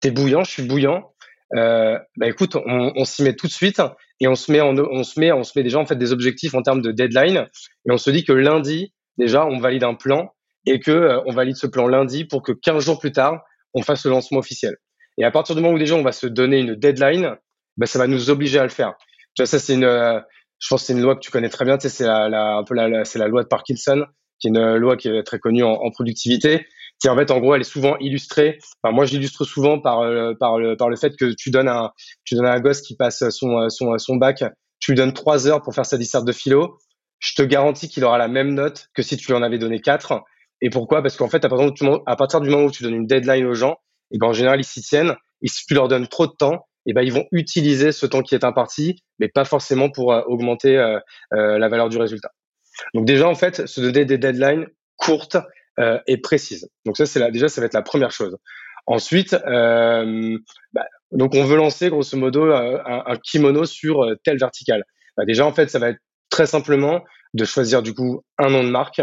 t'es 0.00 0.10
bouillant, 0.10 0.42
je 0.42 0.50
suis 0.50 0.62
bouillant. 0.62 1.12
Euh, 1.56 1.98
bah 2.16 2.28
écoute, 2.28 2.56
on, 2.56 2.92
on 2.94 3.04
s'y 3.04 3.22
met 3.22 3.34
tout 3.34 3.46
de 3.46 3.52
suite 3.52 3.80
et 4.20 4.28
on 4.28 4.34
se 4.34 4.52
met, 4.52 4.60
en, 4.60 4.76
on 4.76 5.02
se 5.02 5.18
met, 5.18 5.32
on 5.32 5.44
se 5.44 5.52
met 5.56 5.62
déjà 5.62 5.78
en 5.78 5.86
fait 5.86 5.96
des 5.96 6.12
objectifs 6.12 6.54
en 6.54 6.62
termes 6.62 6.82
de 6.82 6.92
deadline 6.92 7.48
et 7.86 7.90
on 7.90 7.96
se 7.96 8.10
dit 8.10 8.24
que 8.24 8.32
lundi, 8.32 8.92
déjà, 9.18 9.46
on 9.46 9.58
valide 9.58 9.84
un 9.84 9.94
plan 9.94 10.32
et 10.66 10.80
que 10.80 10.90
euh, 10.90 11.20
on 11.26 11.32
valide 11.32 11.56
ce 11.56 11.66
plan 11.66 11.86
lundi 11.86 12.24
pour 12.24 12.42
que 12.42 12.52
15 12.52 12.84
jours 12.84 12.98
plus 12.98 13.12
tard, 13.12 13.42
on 13.74 13.82
fasse 13.82 14.04
le 14.04 14.10
lancement 14.10 14.38
officiel. 14.38 14.76
Et 15.18 15.24
à 15.24 15.30
partir 15.30 15.54
du 15.54 15.62
moment 15.62 15.74
où 15.74 15.78
déjà 15.78 15.94
on 15.94 16.02
va 16.02 16.12
se 16.12 16.26
donner 16.26 16.60
une 16.60 16.74
deadline, 16.74 17.36
bah, 17.76 17.86
ça 17.86 17.98
va 17.98 18.06
nous 18.06 18.30
obliger 18.30 18.58
à 18.58 18.62
le 18.62 18.68
faire. 18.68 18.94
Tu 19.34 19.42
vois, 19.42 19.46
ça 19.46 19.58
c'est 19.58 19.74
une, 19.74 19.84
euh, 19.84 20.20
je 20.58 20.68
pense 20.68 20.84
c'est 20.84 20.92
une 20.92 21.02
loi 21.02 21.14
que 21.14 21.20
tu 21.20 21.30
connais 21.30 21.48
très 21.48 21.64
bien. 21.64 21.76
Tu 21.78 21.88
sais, 21.88 21.88
c'est 21.88 22.06
la, 22.06 22.28
la, 22.28 22.56
un 22.56 22.64
peu 22.64 22.74
la, 22.74 23.04
c'est 23.04 23.18
la 23.18 23.28
loi 23.28 23.42
de 23.42 23.48
Parkinson 23.48 24.06
qui 24.38 24.48
est 24.48 24.50
une 24.50 24.76
loi 24.76 24.96
qui 24.96 25.08
est 25.08 25.22
très 25.22 25.38
connue 25.38 25.64
en, 25.64 25.72
en 25.72 25.90
productivité, 25.90 26.66
qui 27.00 27.08
en 27.08 27.16
fait 27.16 27.30
en 27.30 27.40
gros 27.40 27.54
elle 27.54 27.60
est 27.60 27.64
souvent 27.64 27.96
illustrée. 27.98 28.58
Enfin, 28.82 28.94
moi 28.94 29.04
j'illustre 29.04 29.44
souvent 29.44 29.80
par 29.80 30.00
euh, 30.00 30.34
par 30.38 30.58
le 30.58 30.76
par 30.76 30.88
le 30.88 30.96
fait 30.96 31.16
que 31.16 31.34
tu 31.36 31.50
donnes 31.50 31.68
un 31.68 31.90
tu 32.24 32.34
donnes 32.34 32.46
un 32.46 32.60
gosse 32.60 32.80
qui 32.80 32.96
passe 32.96 33.28
son 33.30 33.68
son 33.68 33.98
son 33.98 34.16
bac, 34.16 34.44
tu 34.80 34.92
lui 34.92 34.96
donnes 34.96 35.12
trois 35.12 35.46
heures 35.48 35.62
pour 35.62 35.74
faire 35.74 35.86
sa 35.86 35.98
disserte 35.98 36.24
de 36.24 36.32
philo. 36.32 36.78
Je 37.18 37.34
te 37.34 37.42
garantis 37.42 37.88
qu'il 37.88 38.04
aura 38.04 38.18
la 38.18 38.28
même 38.28 38.54
note 38.54 38.88
que 38.94 39.02
si 39.02 39.16
tu 39.16 39.28
lui 39.28 39.34
en 39.34 39.42
avais 39.42 39.58
donné 39.58 39.80
quatre. 39.80 40.22
Et 40.60 40.70
pourquoi? 40.70 41.02
Parce 41.02 41.16
qu'en 41.16 41.28
fait 41.28 41.44
à 41.44 41.48
partir, 41.48 42.40
du 42.40 42.50
moment, 42.50 42.64
où 42.64 42.70
tu 42.70 42.82
donnes 42.82 42.94
une 42.94 43.06
deadline 43.06 43.46
aux 43.46 43.54
gens, 43.54 43.76
et 44.10 44.18
ben 44.18 44.28
en 44.28 44.32
général 44.32 44.60
ils 44.60 44.64
s'y 44.64 44.82
tiennent. 44.82 45.14
Et 45.42 45.48
si 45.48 45.64
tu 45.66 45.74
leur 45.74 45.88
donnes 45.88 46.08
trop 46.08 46.26
de 46.26 46.32
temps, 46.32 46.66
et 46.86 46.92
ben 46.92 47.02
ils 47.02 47.12
vont 47.12 47.26
utiliser 47.32 47.92
ce 47.92 48.06
temps 48.06 48.22
qui 48.22 48.34
est 48.34 48.44
imparti, 48.44 49.02
mais 49.18 49.28
pas 49.28 49.44
forcément 49.44 49.90
pour 49.90 50.12
euh, 50.12 50.22
augmenter 50.26 50.76
euh, 50.76 50.98
la 51.30 51.68
valeur 51.68 51.88
du 51.88 51.98
résultat. 51.98 52.30
Donc 52.94 53.04
déjà, 53.04 53.28
en 53.28 53.34
fait, 53.34 53.66
se 53.66 53.80
donner 53.80 54.04
des 54.04 54.18
deadlines 54.18 54.66
courtes 54.96 55.36
euh, 55.78 55.98
et 56.06 56.16
précises. 56.18 56.68
Donc 56.86 56.96
ça, 56.96 57.06
c'est 57.06 57.30
déjà, 57.30 57.48
ça 57.48 57.60
va 57.60 57.66
être 57.66 57.74
la 57.74 57.82
première 57.82 58.10
chose. 58.10 58.36
Ensuite, 58.86 59.34
euh, 59.34 60.38
bah, 60.72 60.86
donc 61.12 61.34
on 61.34 61.44
veut 61.44 61.56
lancer 61.56 61.90
grosso 61.90 62.16
modo 62.16 62.46
euh, 62.46 62.78
un, 62.86 63.02
un 63.06 63.16
kimono 63.16 63.64
sur 63.64 64.02
euh, 64.02 64.14
telle 64.24 64.38
verticale. 64.38 64.82
Bah, 65.16 65.24
déjà, 65.24 65.44
en 65.44 65.52
fait, 65.52 65.68
ça 65.68 65.78
va 65.78 65.90
être 65.90 66.00
très 66.30 66.46
simplement 66.46 67.04
de 67.34 67.44
choisir 67.44 67.82
du 67.82 67.94
coup 67.94 68.22
un 68.38 68.48
nom 68.50 68.64
de 68.64 68.70
marque. 68.70 69.02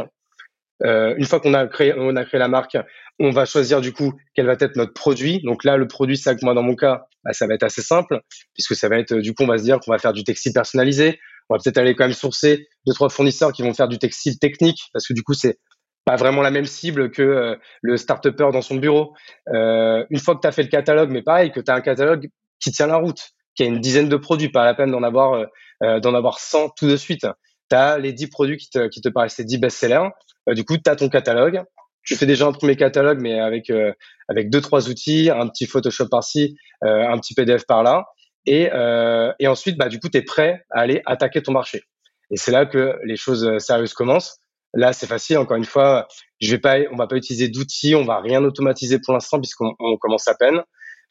Euh, 0.83 1.15
une 1.17 1.25
fois 1.25 1.39
qu'on 1.39 1.53
a 1.53 1.67
créé, 1.67 1.93
on 1.95 2.15
a 2.15 2.25
créé 2.25 2.39
la 2.39 2.47
marque, 2.47 2.77
on 3.19 3.29
va 3.29 3.45
choisir 3.45 3.79
du 3.79 3.93
coup 3.93 4.13
quel 4.33 4.45
va 4.45 4.55
être 4.59 4.75
notre 4.75 4.93
produit. 4.93 5.41
Donc 5.43 5.63
là, 5.63 5.77
le 5.77 5.87
produit, 5.87 6.19
que 6.19 6.43
moi 6.45 6.53
dans 6.53 6.63
mon 6.63 6.75
cas, 6.75 7.05
bah, 7.23 7.33
ça 7.33 7.47
va 7.47 7.53
être 7.53 7.63
assez 7.63 7.81
simple 7.81 8.19
puisque 8.53 8.75
ça 8.75 8.89
va 8.89 8.99
être 8.99 9.15
du 9.15 9.33
coup, 9.33 9.43
on 9.43 9.47
va 9.47 9.57
se 9.57 9.63
dire 9.63 9.79
qu'on 9.79 9.91
va 9.91 9.99
faire 9.99 10.13
du 10.13 10.23
textile 10.23 10.53
personnalisé, 10.53 11.19
on 11.49 11.55
va 11.55 11.59
peut-être 11.63 11.77
aller 11.77 11.95
quand 11.95 12.05
même 12.05 12.13
sourcer 12.13 12.67
deux 12.85 12.93
trois 12.93 13.09
fournisseurs 13.09 13.53
qui 13.53 13.61
vont 13.61 13.73
faire 13.73 13.87
du 13.87 13.99
textile 13.99 14.37
technique 14.39 14.89
parce 14.91 15.07
que 15.07 15.13
du 15.13 15.23
coup 15.23 15.33
c'est 15.33 15.57
pas 16.05 16.15
vraiment 16.15 16.41
la 16.41 16.51
même 16.51 16.65
cible 16.65 17.09
que 17.09 17.21
euh, 17.21 17.55
le 17.81 17.97
start-upper 17.97 18.49
dans 18.53 18.61
son 18.61 18.75
bureau. 18.75 19.13
Euh, 19.53 20.05
une 20.11 20.19
fois 20.19 20.35
que 20.35 20.41
tu 20.41 20.47
as 20.47 20.51
fait 20.51 20.63
le 20.63 20.69
catalogue, 20.69 21.09
mais 21.09 21.23
pareil, 21.23 21.51
que 21.51 21.59
tu 21.59 21.71
as 21.71 21.75
un 21.75 21.81
catalogue 21.81 22.29
qui 22.59 22.71
tient 22.71 22.87
la 22.87 22.97
route, 22.97 23.31
qui 23.55 23.63
a 23.63 23.65
une 23.65 23.79
dizaine 23.79 24.09
de 24.09 24.17
produits, 24.17 24.49
pas 24.49 24.65
la 24.65 24.73
peine 24.73 24.91
d'en 24.91 25.03
avoir 25.03 25.33
euh, 25.33 25.45
euh 25.83 25.99
d'en 25.99 26.13
avoir 26.13 26.39
100 26.39 26.69
tout 26.77 26.87
de 26.87 26.97
suite. 26.97 27.27
Tu 27.69 27.75
as 27.75 27.97
les 27.97 28.13
10 28.13 28.27
produits 28.27 28.57
qui 28.57 28.69
te, 28.69 28.87
qui 28.87 29.01
te 29.01 29.09
paraissent 29.09 29.37
les 29.37 29.45
10 29.45 29.57
best-sellers. 29.57 30.09
Euh, 30.49 30.53
du 30.53 30.65
coup, 30.65 30.77
tu 30.77 30.89
as 30.89 30.95
ton 30.95 31.09
catalogue. 31.09 31.63
Tu 32.03 32.15
fais 32.15 32.27
déjà 32.27 32.45
un 32.45 32.51
premier 32.51 32.75
catalogue, 32.75 33.19
mais 33.19 33.39
avec 33.39 33.71
avec 34.29 34.51
deux 34.51 34.61
trois 34.61 34.89
outils, 34.89 35.31
un 35.31 35.47
petit 35.47 35.65
Photoshop 35.65 36.07
par-ci, 36.07 36.55
un 36.83 37.17
petit 37.17 37.33
PDF 37.33 37.65
par-là. 37.65 38.05
Et, 38.45 38.69
euh, 38.71 39.31
et 39.39 39.47
ensuite, 39.47 39.77
bah, 39.77 39.89
du 39.89 39.99
coup, 39.99 40.09
tu 40.09 40.17
es 40.17 40.21
prêt 40.21 40.63
à 40.71 40.81
aller 40.81 41.01
attaquer 41.05 41.41
ton 41.41 41.51
marché. 41.51 41.83
Et 42.31 42.37
c'est 42.37 42.51
là 42.51 42.65
que 42.65 42.97
les 43.03 43.15
choses 43.15 43.45
euh, 43.45 43.59
sérieuses 43.59 43.93
commencent. 43.93 44.37
Là, 44.73 44.93
c'est 44.93 45.07
facile. 45.07 45.37
Encore 45.37 45.57
une 45.57 45.65
fois, 45.65 46.07
je 46.41 46.51
vais 46.51 46.59
pas, 46.59 46.77
on 46.91 46.95
va 46.95 47.07
pas 47.07 47.15
utiliser 47.15 47.49
d'outils, 47.49 47.95
on 47.95 48.05
va 48.05 48.19
rien 48.19 48.43
automatiser 48.43 48.99
pour 48.99 49.13
l'instant 49.13 49.39
puisqu'on 49.39 49.73
on 49.79 49.97
commence 49.97 50.27
à 50.27 50.35
peine. 50.35 50.61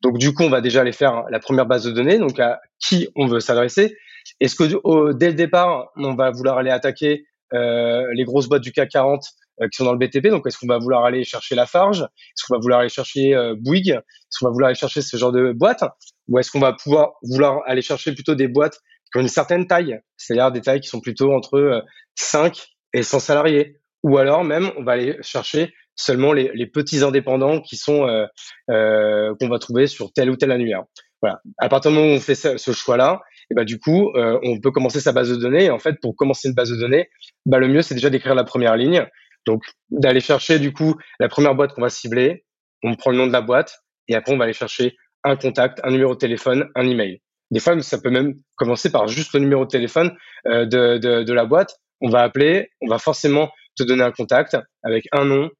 Donc, 0.04 0.18
du 0.18 0.34
coup, 0.34 0.42
on 0.44 0.50
va 0.50 0.60
déjà 0.60 0.82
aller 0.82 0.92
faire 0.92 1.24
la 1.30 1.40
première 1.40 1.64
base 1.64 1.84
de 1.84 1.90
données. 1.90 2.18
Donc, 2.18 2.38
à 2.38 2.60
qui 2.78 3.08
on 3.16 3.26
veut 3.26 3.40
s'adresser. 3.40 3.96
Est-ce 4.38 4.54
que 4.54 5.12
dès 5.14 5.28
le 5.28 5.34
départ, 5.34 5.90
on 5.96 6.14
va 6.14 6.30
vouloir 6.30 6.58
aller 6.58 6.70
attaquer 6.70 7.24
euh, 7.54 8.06
les 8.14 8.24
grosses 8.24 8.48
boîtes 8.48 8.62
du 8.62 8.70
CAC 8.70 8.90
40 8.90 9.24
euh, 9.62 9.68
qui 9.68 9.76
sont 9.76 9.84
dans 9.84 9.92
le 9.92 9.98
BTP. 9.98 10.28
Donc, 10.28 10.46
est-ce 10.46 10.58
qu'on 10.58 10.66
va 10.66 10.78
vouloir 10.78 11.04
aller 11.04 11.24
chercher 11.24 11.54
Lafarge? 11.54 12.02
Est-ce 12.02 12.44
qu'on 12.46 12.54
va 12.54 12.60
vouloir 12.60 12.80
aller 12.80 12.90
chercher 12.90 13.34
euh, 13.34 13.54
Bouygues? 13.58 13.92
Est-ce 13.92 14.40
qu'on 14.40 14.46
va 14.46 14.52
vouloir 14.52 14.68
aller 14.68 14.78
chercher 14.78 15.00
ce 15.00 15.16
genre 15.16 15.32
de 15.32 15.52
boîtes 15.52 15.84
Ou 16.28 16.38
est-ce 16.38 16.50
qu'on 16.50 16.60
va 16.60 16.74
pouvoir 16.74 17.12
vouloir 17.22 17.62
aller 17.66 17.80
chercher 17.80 18.12
plutôt 18.12 18.34
des 18.34 18.48
boîtes 18.48 18.80
qui 19.10 19.18
ont 19.18 19.22
une 19.22 19.28
certaine 19.28 19.66
taille, 19.66 20.00
c'est-à-dire 20.16 20.50
des 20.52 20.60
tailles 20.60 20.80
qui 20.80 20.88
sont 20.88 21.00
plutôt 21.00 21.32
entre 21.32 21.84
5 22.16 22.56
euh, 22.56 22.98
et 22.98 23.02
100 23.02 23.20
salariés? 23.20 23.78
Ou 24.02 24.18
alors 24.18 24.44
même, 24.44 24.70
on 24.76 24.82
va 24.82 24.92
aller 24.92 25.16
chercher 25.22 25.72
seulement 25.96 26.32
les, 26.32 26.50
les 26.54 26.66
petits 26.66 27.02
indépendants 27.02 27.60
qui 27.60 27.76
sont 27.76 28.06
euh, 28.06 28.26
euh, 28.70 29.34
qu'on 29.40 29.48
va 29.48 29.58
trouver 29.58 29.86
sur 29.86 30.12
tel 30.12 30.30
ou 30.30 30.36
tel 30.36 30.50
annuaire. 30.50 30.82
Voilà. 31.22 31.40
À 31.58 31.68
partir 31.68 31.90
du 31.90 31.96
moment 31.96 32.12
où 32.12 32.16
on 32.16 32.20
fait 32.20 32.34
ce, 32.34 32.56
ce 32.56 32.72
choix-là, 32.72 33.20
et 33.50 33.54
bah 33.54 33.64
du 33.64 33.78
coup, 33.78 34.10
euh, 34.14 34.38
on 34.42 34.60
peut 34.60 34.70
commencer 34.70 35.00
sa 35.00 35.12
base 35.12 35.30
de 35.30 35.36
données. 35.36 35.70
En 35.70 35.78
fait, 35.78 35.96
pour 36.00 36.16
commencer 36.16 36.48
une 36.48 36.54
base 36.54 36.70
de 36.70 36.76
données, 36.76 37.08
bah 37.46 37.58
le 37.58 37.68
mieux 37.68 37.82
c'est 37.82 37.94
déjà 37.94 38.10
d'écrire 38.10 38.34
la 38.34 38.44
première 38.44 38.76
ligne. 38.76 39.06
Donc, 39.46 39.62
d'aller 39.90 40.20
chercher 40.20 40.58
du 40.58 40.72
coup 40.72 40.96
la 41.20 41.28
première 41.28 41.54
boîte 41.54 41.74
qu'on 41.74 41.82
va 41.82 41.90
cibler, 41.90 42.44
on 42.82 42.94
prend 42.94 43.10
le 43.10 43.18
nom 43.18 43.26
de 43.26 43.32
la 43.32 43.42
boîte 43.42 43.78
et 44.08 44.14
après 44.14 44.32
on 44.32 44.38
va 44.38 44.44
aller 44.44 44.52
chercher 44.54 44.96
un 45.22 45.36
contact, 45.36 45.80
un 45.84 45.90
numéro 45.90 46.14
de 46.14 46.18
téléphone, 46.18 46.68
un 46.74 46.86
email. 46.86 47.20
Des 47.50 47.60
fois, 47.60 47.80
ça 47.80 47.98
peut 47.98 48.10
même 48.10 48.34
commencer 48.56 48.90
par 48.90 49.08
juste 49.08 49.32
le 49.34 49.40
numéro 49.40 49.64
de 49.64 49.70
téléphone 49.70 50.16
euh, 50.46 50.66
de, 50.66 50.98
de, 50.98 51.22
de, 51.22 51.32
la 51.32 51.44
boîte. 51.44 51.76
On 52.00 52.08
va 52.08 52.22
appeler, 52.22 52.70
on 52.80 52.88
va 52.88 52.98
forcément 52.98 53.50
te 53.76 53.82
donner 53.82 54.02
un 54.02 54.12
contact 54.12 54.56
avec 54.82 55.06
un 55.12 55.24
nom, 55.24 55.50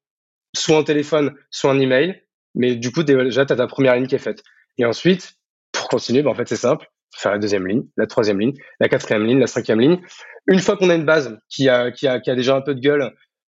soit 0.56 0.78
un 0.78 0.84
téléphone, 0.84 1.34
soit 1.50 1.70
un 1.70 1.80
email. 1.80 2.22
Mais 2.54 2.76
du 2.76 2.92
coup, 2.92 3.02
déjà, 3.02 3.44
tu 3.44 3.52
as 3.52 3.56
ta 3.56 3.66
première 3.66 3.96
ligne 3.96 4.06
qui 4.06 4.14
est 4.14 4.18
faite. 4.18 4.42
Et 4.78 4.84
ensuite, 4.84 5.34
pour 5.72 5.88
continuer, 5.88 6.22
ben, 6.22 6.30
en 6.30 6.34
fait, 6.34 6.48
c'est 6.48 6.56
simple. 6.56 6.86
Faire 7.16 7.32
la 7.32 7.38
deuxième 7.38 7.66
ligne, 7.66 7.84
la 7.96 8.06
troisième 8.06 8.40
ligne, 8.40 8.54
la 8.80 8.88
quatrième 8.88 9.24
ligne, 9.24 9.38
la 9.38 9.46
cinquième 9.46 9.80
ligne. 9.80 10.00
Une 10.46 10.58
fois 10.58 10.76
qu'on 10.76 10.90
a 10.90 10.94
une 10.94 11.04
base 11.04 11.38
qui 11.48 11.68
a, 11.68 11.90
qui 11.90 12.08
a, 12.08 12.20
qui 12.20 12.30
a 12.30 12.34
déjà 12.34 12.56
un 12.56 12.60
peu 12.60 12.74
de 12.74 12.80
gueule, 12.80 13.12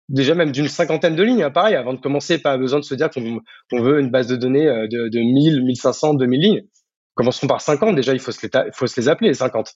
déjà 0.07 0.33
même 0.33 0.51
d'une 0.51 0.67
cinquantaine 0.67 1.15
de 1.15 1.23
lignes, 1.23 1.43
hein, 1.43 1.51
pareil, 1.51 1.75
avant 1.75 1.93
de 1.93 1.99
commencer, 1.99 2.41
pas 2.41 2.57
besoin 2.57 2.79
de 2.79 2.85
se 2.85 2.95
dire 2.95 3.09
qu'on 3.09 3.81
veut 3.81 3.99
une 3.99 4.09
base 4.09 4.27
de 4.27 4.35
données 4.35 4.67
euh, 4.67 4.87
de, 4.87 5.09
de 5.09 5.19
1000, 5.19 5.63
1500, 5.63 6.15
2000 6.15 6.41
lignes. 6.41 6.61
Commençons 7.15 7.47
par 7.47 7.61
50, 7.61 7.95
déjà, 7.95 8.13
il 8.13 8.19
faut 8.19 8.31
se 8.31 8.45
les, 8.45 8.71
faut 8.73 8.87
se 8.87 8.99
les 8.99 9.09
appeler, 9.09 9.29
les 9.29 9.35
50. 9.35 9.73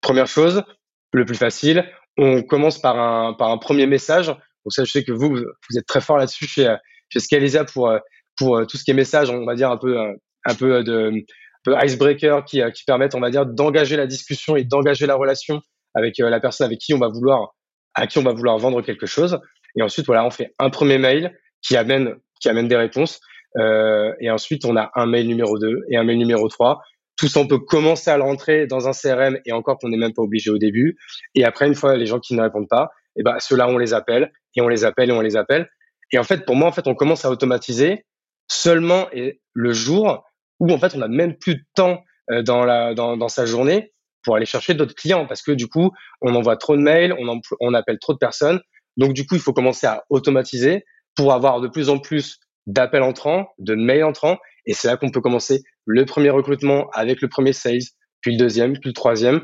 Première 0.00 0.26
chose, 0.26 0.64
le 1.12 1.24
plus 1.24 1.36
facile, 1.36 1.84
on 2.18 2.42
commence 2.42 2.80
par 2.80 2.98
un, 2.98 3.32
par 3.34 3.50
un 3.50 3.58
premier 3.58 3.86
message. 3.86 4.34
Donc 4.64 4.72
ça, 4.72 4.84
je 4.84 4.90
sais 4.90 5.04
que 5.04 5.12
vous, 5.12 5.30
vous 5.30 5.78
êtes 5.78 5.86
très 5.86 6.00
fort 6.00 6.18
là-dessus 6.18 6.46
chez, 6.46 6.74
chez 7.08 7.20
Scalisia 7.20 7.64
pour, 7.64 7.92
pour 8.36 8.66
tout 8.66 8.76
ce 8.76 8.84
qui 8.84 8.90
est 8.90 8.94
message, 8.94 9.30
on 9.30 9.44
va 9.44 9.54
dire 9.54 9.70
un 9.70 9.76
peu, 9.76 9.96
un 10.44 10.54
peu 10.54 10.82
de 10.82 11.10
un 11.10 11.22
peu 11.64 11.84
icebreaker 11.84 12.44
qui, 12.44 12.62
qui 12.74 12.84
permettent, 12.84 13.14
on 13.14 13.20
va 13.20 13.30
dire, 13.30 13.46
d'engager 13.46 13.96
la 13.96 14.06
discussion 14.06 14.56
et 14.56 14.64
d'engager 14.64 15.06
la 15.06 15.14
relation 15.14 15.60
avec 15.94 16.18
la 16.18 16.40
personne 16.40 16.66
avec 16.66 16.78
qui 16.78 16.94
on 16.94 16.98
va 16.98 17.08
vouloir, 17.08 17.54
à 17.94 18.06
qui 18.06 18.18
on 18.18 18.22
va 18.22 18.32
vouloir 18.32 18.58
vendre 18.58 18.82
quelque 18.82 19.06
chose. 19.06 19.38
Et 19.76 19.82
ensuite, 19.82 20.06
voilà, 20.06 20.24
on 20.24 20.30
fait 20.30 20.54
un 20.58 20.70
premier 20.70 20.98
mail 20.98 21.36
qui 21.62 21.76
amène, 21.76 22.14
qui 22.40 22.48
amène 22.48 22.68
des 22.68 22.76
réponses. 22.76 23.20
Euh, 23.58 24.12
et 24.20 24.30
ensuite, 24.30 24.64
on 24.64 24.76
a 24.76 24.90
un 24.94 25.06
mail 25.06 25.26
numéro 25.26 25.58
2 25.58 25.84
et 25.90 25.96
un 25.96 26.04
mail 26.04 26.18
numéro 26.18 26.48
3. 26.48 26.80
Tout 27.16 27.28
ça, 27.28 27.40
on 27.40 27.46
peut 27.46 27.58
commencer 27.58 28.10
à 28.10 28.16
le 28.16 28.22
rentrer 28.22 28.66
dans 28.66 28.88
un 28.88 28.92
CRM 28.92 29.38
et 29.44 29.52
encore 29.52 29.78
qu'on 29.78 29.88
n'est 29.88 29.98
même 29.98 30.14
pas 30.14 30.22
obligé 30.22 30.50
au 30.50 30.58
début. 30.58 30.96
Et 31.34 31.44
après, 31.44 31.66
une 31.66 31.74
fois 31.74 31.96
les 31.96 32.06
gens 32.06 32.18
qui 32.18 32.34
ne 32.34 32.42
répondent 32.42 32.68
pas, 32.68 32.90
et 33.16 33.22
ben, 33.22 33.38
ceux-là, 33.38 33.68
on 33.68 33.78
les 33.78 33.94
appelle 33.94 34.32
et 34.56 34.60
on 34.60 34.68
les 34.68 34.84
appelle 34.84 35.10
et 35.10 35.12
on 35.12 35.20
les 35.20 35.36
appelle. 35.36 35.68
Et 36.12 36.18
en 36.18 36.24
fait, 36.24 36.44
pour 36.44 36.56
moi, 36.56 36.68
en 36.68 36.72
fait, 36.72 36.86
on 36.86 36.94
commence 36.94 37.24
à 37.24 37.30
automatiser 37.30 38.04
seulement 38.48 39.08
le 39.52 39.72
jour 39.72 40.24
où, 40.58 40.72
en 40.72 40.78
fait, 40.78 40.94
on 40.94 40.98
n'a 40.98 41.08
même 41.08 41.36
plus 41.36 41.54
de 41.54 41.64
temps 41.74 42.04
euh, 42.30 42.42
dans, 42.42 42.64
la, 42.64 42.94
dans, 42.94 43.28
sa 43.28 43.46
journée 43.46 43.92
pour 44.22 44.36
aller 44.36 44.46
chercher 44.46 44.74
d'autres 44.74 44.94
clients 44.94 45.26
parce 45.26 45.42
que 45.42 45.52
du 45.52 45.66
coup, 45.66 45.90
on 46.20 46.34
envoie 46.34 46.56
trop 46.56 46.76
de 46.76 46.82
mails, 46.82 47.14
on, 47.18 47.40
on 47.60 47.74
appelle 47.74 47.98
trop 47.98 48.12
de 48.12 48.18
personnes. 48.18 48.60
Donc, 48.96 49.14
du 49.14 49.26
coup, 49.26 49.36
il 49.36 49.40
faut 49.40 49.52
commencer 49.52 49.86
à 49.86 50.04
automatiser 50.10 50.84
pour 51.16 51.32
avoir 51.32 51.60
de 51.60 51.68
plus 51.68 51.88
en 51.88 51.98
plus 51.98 52.38
d'appels 52.66 53.02
entrants, 53.02 53.48
de 53.58 53.74
mails 53.74 54.04
entrants. 54.04 54.38
Et 54.66 54.74
c'est 54.74 54.88
là 54.88 54.96
qu'on 54.96 55.10
peut 55.10 55.20
commencer 55.20 55.62
le 55.86 56.04
premier 56.04 56.30
recrutement 56.30 56.90
avec 56.90 57.22
le 57.22 57.28
premier 57.28 57.52
sales, 57.52 57.80
puis 58.20 58.32
le 58.32 58.38
deuxième, 58.38 58.72
puis 58.74 58.90
le 58.90 58.94
troisième. 58.94 59.42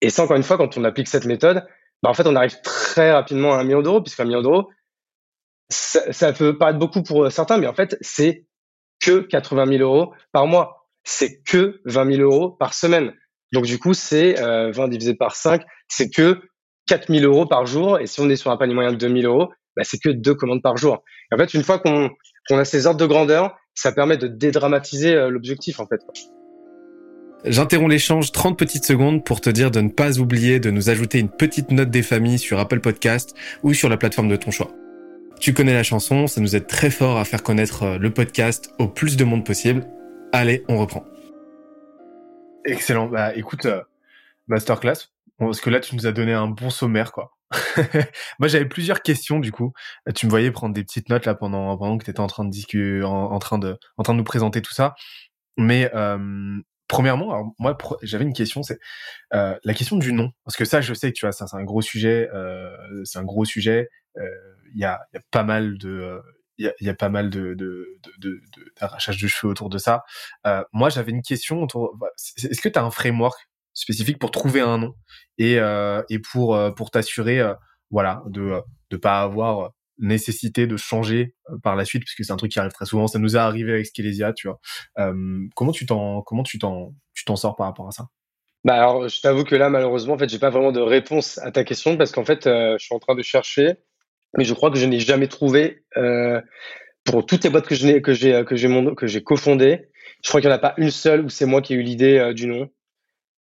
Et 0.00 0.10
ça, 0.10 0.22
encore 0.22 0.36
une 0.36 0.42
fois, 0.42 0.56
quand 0.56 0.76
on 0.78 0.84
applique 0.84 1.08
cette 1.08 1.26
méthode, 1.26 1.66
bah, 2.02 2.10
en 2.10 2.14
fait, 2.14 2.26
on 2.26 2.36
arrive 2.36 2.60
très 2.62 3.12
rapidement 3.12 3.54
à 3.54 3.58
un 3.58 3.64
million 3.64 3.82
d'euros, 3.82 4.00
puisqu'un 4.00 4.24
million 4.24 4.42
d'euros, 4.42 4.68
ça, 5.68 6.32
peut 6.32 6.56
paraître 6.56 6.78
beaucoup 6.78 7.02
pour 7.02 7.30
certains, 7.32 7.58
mais 7.58 7.66
en 7.66 7.74
fait, 7.74 7.96
c'est 8.00 8.46
que 9.00 9.20
80 9.20 9.66
000 9.78 9.82
euros 9.82 10.12
par 10.32 10.46
mois. 10.46 10.88
C'est 11.04 11.42
que 11.42 11.80
20 11.84 12.16
000 12.16 12.22
euros 12.22 12.50
par 12.50 12.74
semaine. 12.74 13.12
Donc, 13.52 13.64
du 13.64 13.78
coup, 13.78 13.94
c'est 13.94 14.40
euh, 14.40 14.70
20 14.72 14.88
divisé 14.88 15.14
par 15.14 15.36
5, 15.36 15.62
c'est 15.88 16.10
que 16.10 16.40
4 16.86 17.12
000 17.12 17.24
euros 17.24 17.46
par 17.46 17.66
jour. 17.66 17.98
Et 17.98 18.06
si 18.06 18.20
on 18.20 18.28
est 18.28 18.36
sur 18.36 18.50
un 18.50 18.56
panier 18.56 18.74
moyen 18.74 18.92
de 18.92 18.96
2 18.96 19.20
000 19.20 19.32
euros, 19.32 19.52
bah, 19.76 19.82
c'est 19.84 19.98
que 19.98 20.08
deux 20.08 20.34
commandes 20.34 20.62
par 20.62 20.76
jour. 20.76 21.04
En 21.32 21.38
fait, 21.38 21.54
une 21.54 21.62
fois 21.62 21.78
qu'on 21.78 22.10
a 22.58 22.64
ces 22.64 22.86
ordres 22.86 23.00
de 23.00 23.06
grandeur, 23.06 23.56
ça 23.74 23.92
permet 23.92 24.16
de 24.16 24.26
dédramatiser 24.26 25.14
euh, 25.14 25.28
l'objectif, 25.28 25.80
en 25.80 25.86
fait. 25.86 26.00
J'interromps 27.44 27.90
l'échange 27.90 28.32
30 28.32 28.58
petites 28.58 28.84
secondes 28.84 29.24
pour 29.24 29.40
te 29.40 29.50
dire 29.50 29.70
de 29.70 29.80
ne 29.80 29.88
pas 29.88 30.18
oublier 30.18 30.58
de 30.58 30.70
nous 30.70 30.90
ajouter 30.90 31.18
une 31.18 31.28
petite 31.28 31.70
note 31.70 31.90
des 31.90 32.02
familles 32.02 32.38
sur 32.38 32.58
Apple 32.58 32.80
Podcast 32.80 33.36
ou 33.62 33.74
sur 33.74 33.88
la 33.88 33.96
plateforme 33.96 34.28
de 34.28 34.36
ton 34.36 34.50
choix. 34.50 34.70
Tu 35.38 35.52
connais 35.52 35.74
la 35.74 35.82
chanson, 35.82 36.26
ça 36.26 36.40
nous 36.40 36.56
aide 36.56 36.66
très 36.66 36.90
fort 36.90 37.18
à 37.18 37.24
faire 37.24 37.42
connaître 37.42 37.82
euh, 37.82 37.98
le 37.98 38.10
podcast 38.10 38.72
au 38.78 38.88
plus 38.88 39.16
de 39.16 39.24
monde 39.24 39.44
possible. 39.44 39.86
Allez, 40.32 40.64
on 40.68 40.78
reprend. 40.78 41.04
Excellent. 42.64 43.06
Bah 43.06 43.36
écoute, 43.36 43.66
euh, 43.66 43.82
masterclass, 44.48 45.12
parce 45.38 45.60
que 45.60 45.70
là 45.70 45.80
tu 45.80 45.94
nous 45.94 46.06
as 46.06 46.12
donné 46.12 46.32
un 46.32 46.48
bon 46.48 46.70
sommaire 46.70 47.12
quoi. 47.12 47.36
Moi, 48.40 48.48
j'avais 48.48 48.66
plusieurs 48.66 49.02
questions 49.02 49.38
du 49.38 49.52
coup. 49.52 49.72
Tu 50.14 50.26
me 50.26 50.30
voyais 50.30 50.50
prendre 50.50 50.74
des 50.74 50.82
petites 50.82 51.10
notes 51.10 51.26
là 51.26 51.34
pendant 51.34 51.76
pendant 51.76 51.96
que 51.98 52.04
tu 52.04 52.10
étais 52.10 52.20
en 52.20 52.26
train 52.26 52.44
de 52.44 52.50
discuter, 52.50 53.04
en, 53.04 53.38
train 53.38 53.58
de 53.58 53.78
en 53.98 54.02
train 54.02 54.14
de 54.14 54.18
nous 54.18 54.24
présenter 54.24 54.62
tout 54.62 54.74
ça. 54.74 54.94
Mais 55.56 55.90
euh, 55.94 56.58
premièrement, 56.88 57.32
alors, 57.32 57.52
moi, 57.58 57.76
j'avais 58.02 58.24
une 58.24 58.32
question, 58.32 58.62
c'est 58.62 58.78
euh, 59.34 59.56
la 59.64 59.74
question 59.74 59.96
du 59.96 60.12
nom, 60.12 60.30
parce 60.44 60.56
que 60.56 60.64
ça, 60.64 60.80
je 60.80 60.94
sais 60.94 61.12
que 61.12 61.16
tu 61.16 61.26
vois, 61.26 61.32
ça, 61.32 61.46
c'est 61.46 61.56
un 61.56 61.64
gros 61.64 61.82
sujet. 61.82 62.28
Euh, 62.34 62.70
c'est 63.04 63.18
un 63.18 63.24
gros 63.24 63.44
sujet. 63.44 63.88
Il 64.74 64.80
y 64.80 64.84
a, 64.84 65.00
y, 65.12 65.16
a, 65.16 65.20
pas 65.30 65.42
mal 65.42 65.78
de 65.78 66.20
il 66.58 66.72
y 66.80 66.88
a, 66.88 66.94
pas 66.94 67.10
mal 67.10 67.28
de, 67.28 67.54
de, 67.54 67.98
de, 68.18 68.40
d'arrachage 68.80 69.20
de, 69.20 69.28
cheveux 69.28 69.50
autour 69.50 69.68
de 69.68 69.78
ça. 69.78 70.04
moi, 70.72 70.88
j'avais 70.88 71.12
une 71.12 71.22
question 71.22 71.62
autour. 71.62 71.98
Est-ce 72.36 72.60
que 72.60 72.68
tu 72.68 72.78
as 72.78 72.82
un 72.82 72.90
framework 72.90 73.38
spécifique 73.74 74.18
pour 74.18 74.30
trouver 74.30 74.60
un 74.60 74.78
nom? 74.78 74.94
Et, 75.38 75.58
euh, 75.58 76.02
et 76.08 76.18
pour, 76.18 76.56
euh, 76.56 76.70
pour 76.70 76.90
t'assurer 76.90 77.40
euh, 77.40 77.54
voilà, 77.90 78.22
de 78.26 78.62
ne 78.90 78.96
pas 78.96 79.22
avoir 79.22 79.72
nécessité 79.98 80.66
de 80.66 80.76
changer 80.76 81.34
par 81.62 81.76
la 81.76 81.84
suite 81.84 82.02
puisque 82.04 82.24
c'est 82.24 82.32
un 82.32 82.36
truc 82.36 82.52
qui 82.52 82.58
arrive 82.58 82.72
très 82.72 82.86
souvent 82.86 83.06
ça 83.06 83.18
nous 83.18 83.36
est 83.36 83.38
arrivé 83.38 83.72
avec 83.72 83.86
Skelesia 83.86 84.32
tu 84.32 84.48
vois 84.48 84.60
comment 85.54 85.72
tu 85.72 85.86
t'en 85.86 86.22
comment 86.22 86.42
tu 86.42 86.58
t'en 86.58 86.94
tu 87.14 87.24
t'en 87.24 87.36
sors 87.36 87.56
par 87.56 87.66
rapport 87.66 87.88
à 87.88 87.92
ça? 87.92 88.08
Bah 88.64 88.74
alors 88.74 89.08
je 89.08 89.20
t'avoue 89.20 89.44
que 89.44 89.54
là 89.54 89.70
malheureusement 89.70 90.14
en 90.14 90.18
fait 90.18 90.28
j'ai 90.28 90.38
pas 90.38 90.50
vraiment 90.50 90.72
de 90.72 90.80
réponse 90.80 91.38
à 91.38 91.50
ta 91.50 91.64
question 91.64 91.96
parce 91.96 92.12
qu'en 92.12 92.24
fait 92.24 92.44
je 92.44 92.76
suis 92.78 92.94
en 92.94 92.98
train 92.98 93.14
de 93.14 93.22
chercher 93.22 93.76
mais 94.36 94.44
je 94.44 94.54
crois 94.54 94.70
que 94.70 94.78
je 94.78 94.86
n'ai 94.86 95.00
jamais 95.00 95.28
trouvé 95.28 95.84
pour 97.04 97.24
toutes 97.24 97.44
les 97.44 97.50
boîtes 97.50 97.66
que 97.66 97.74
je 97.74 97.98
que 97.98 98.12
j'ai 98.12 98.44
que 98.44 98.56
j'ai 98.56 98.94
que 98.96 99.06
j'ai 99.06 99.20
je 99.20 100.28
crois 100.28 100.40
qu'il 100.40 100.48
n'y 100.48 100.54
en 100.54 100.56
a 100.56 100.60
pas 100.60 100.74
une 100.76 100.90
seule 100.90 101.24
où 101.24 101.28
c'est 101.28 101.46
moi 101.46 101.62
qui 101.62 101.74
ai 101.74 101.76
eu 101.76 101.82
l'idée 101.82 102.32
du 102.34 102.46
nom 102.46 102.68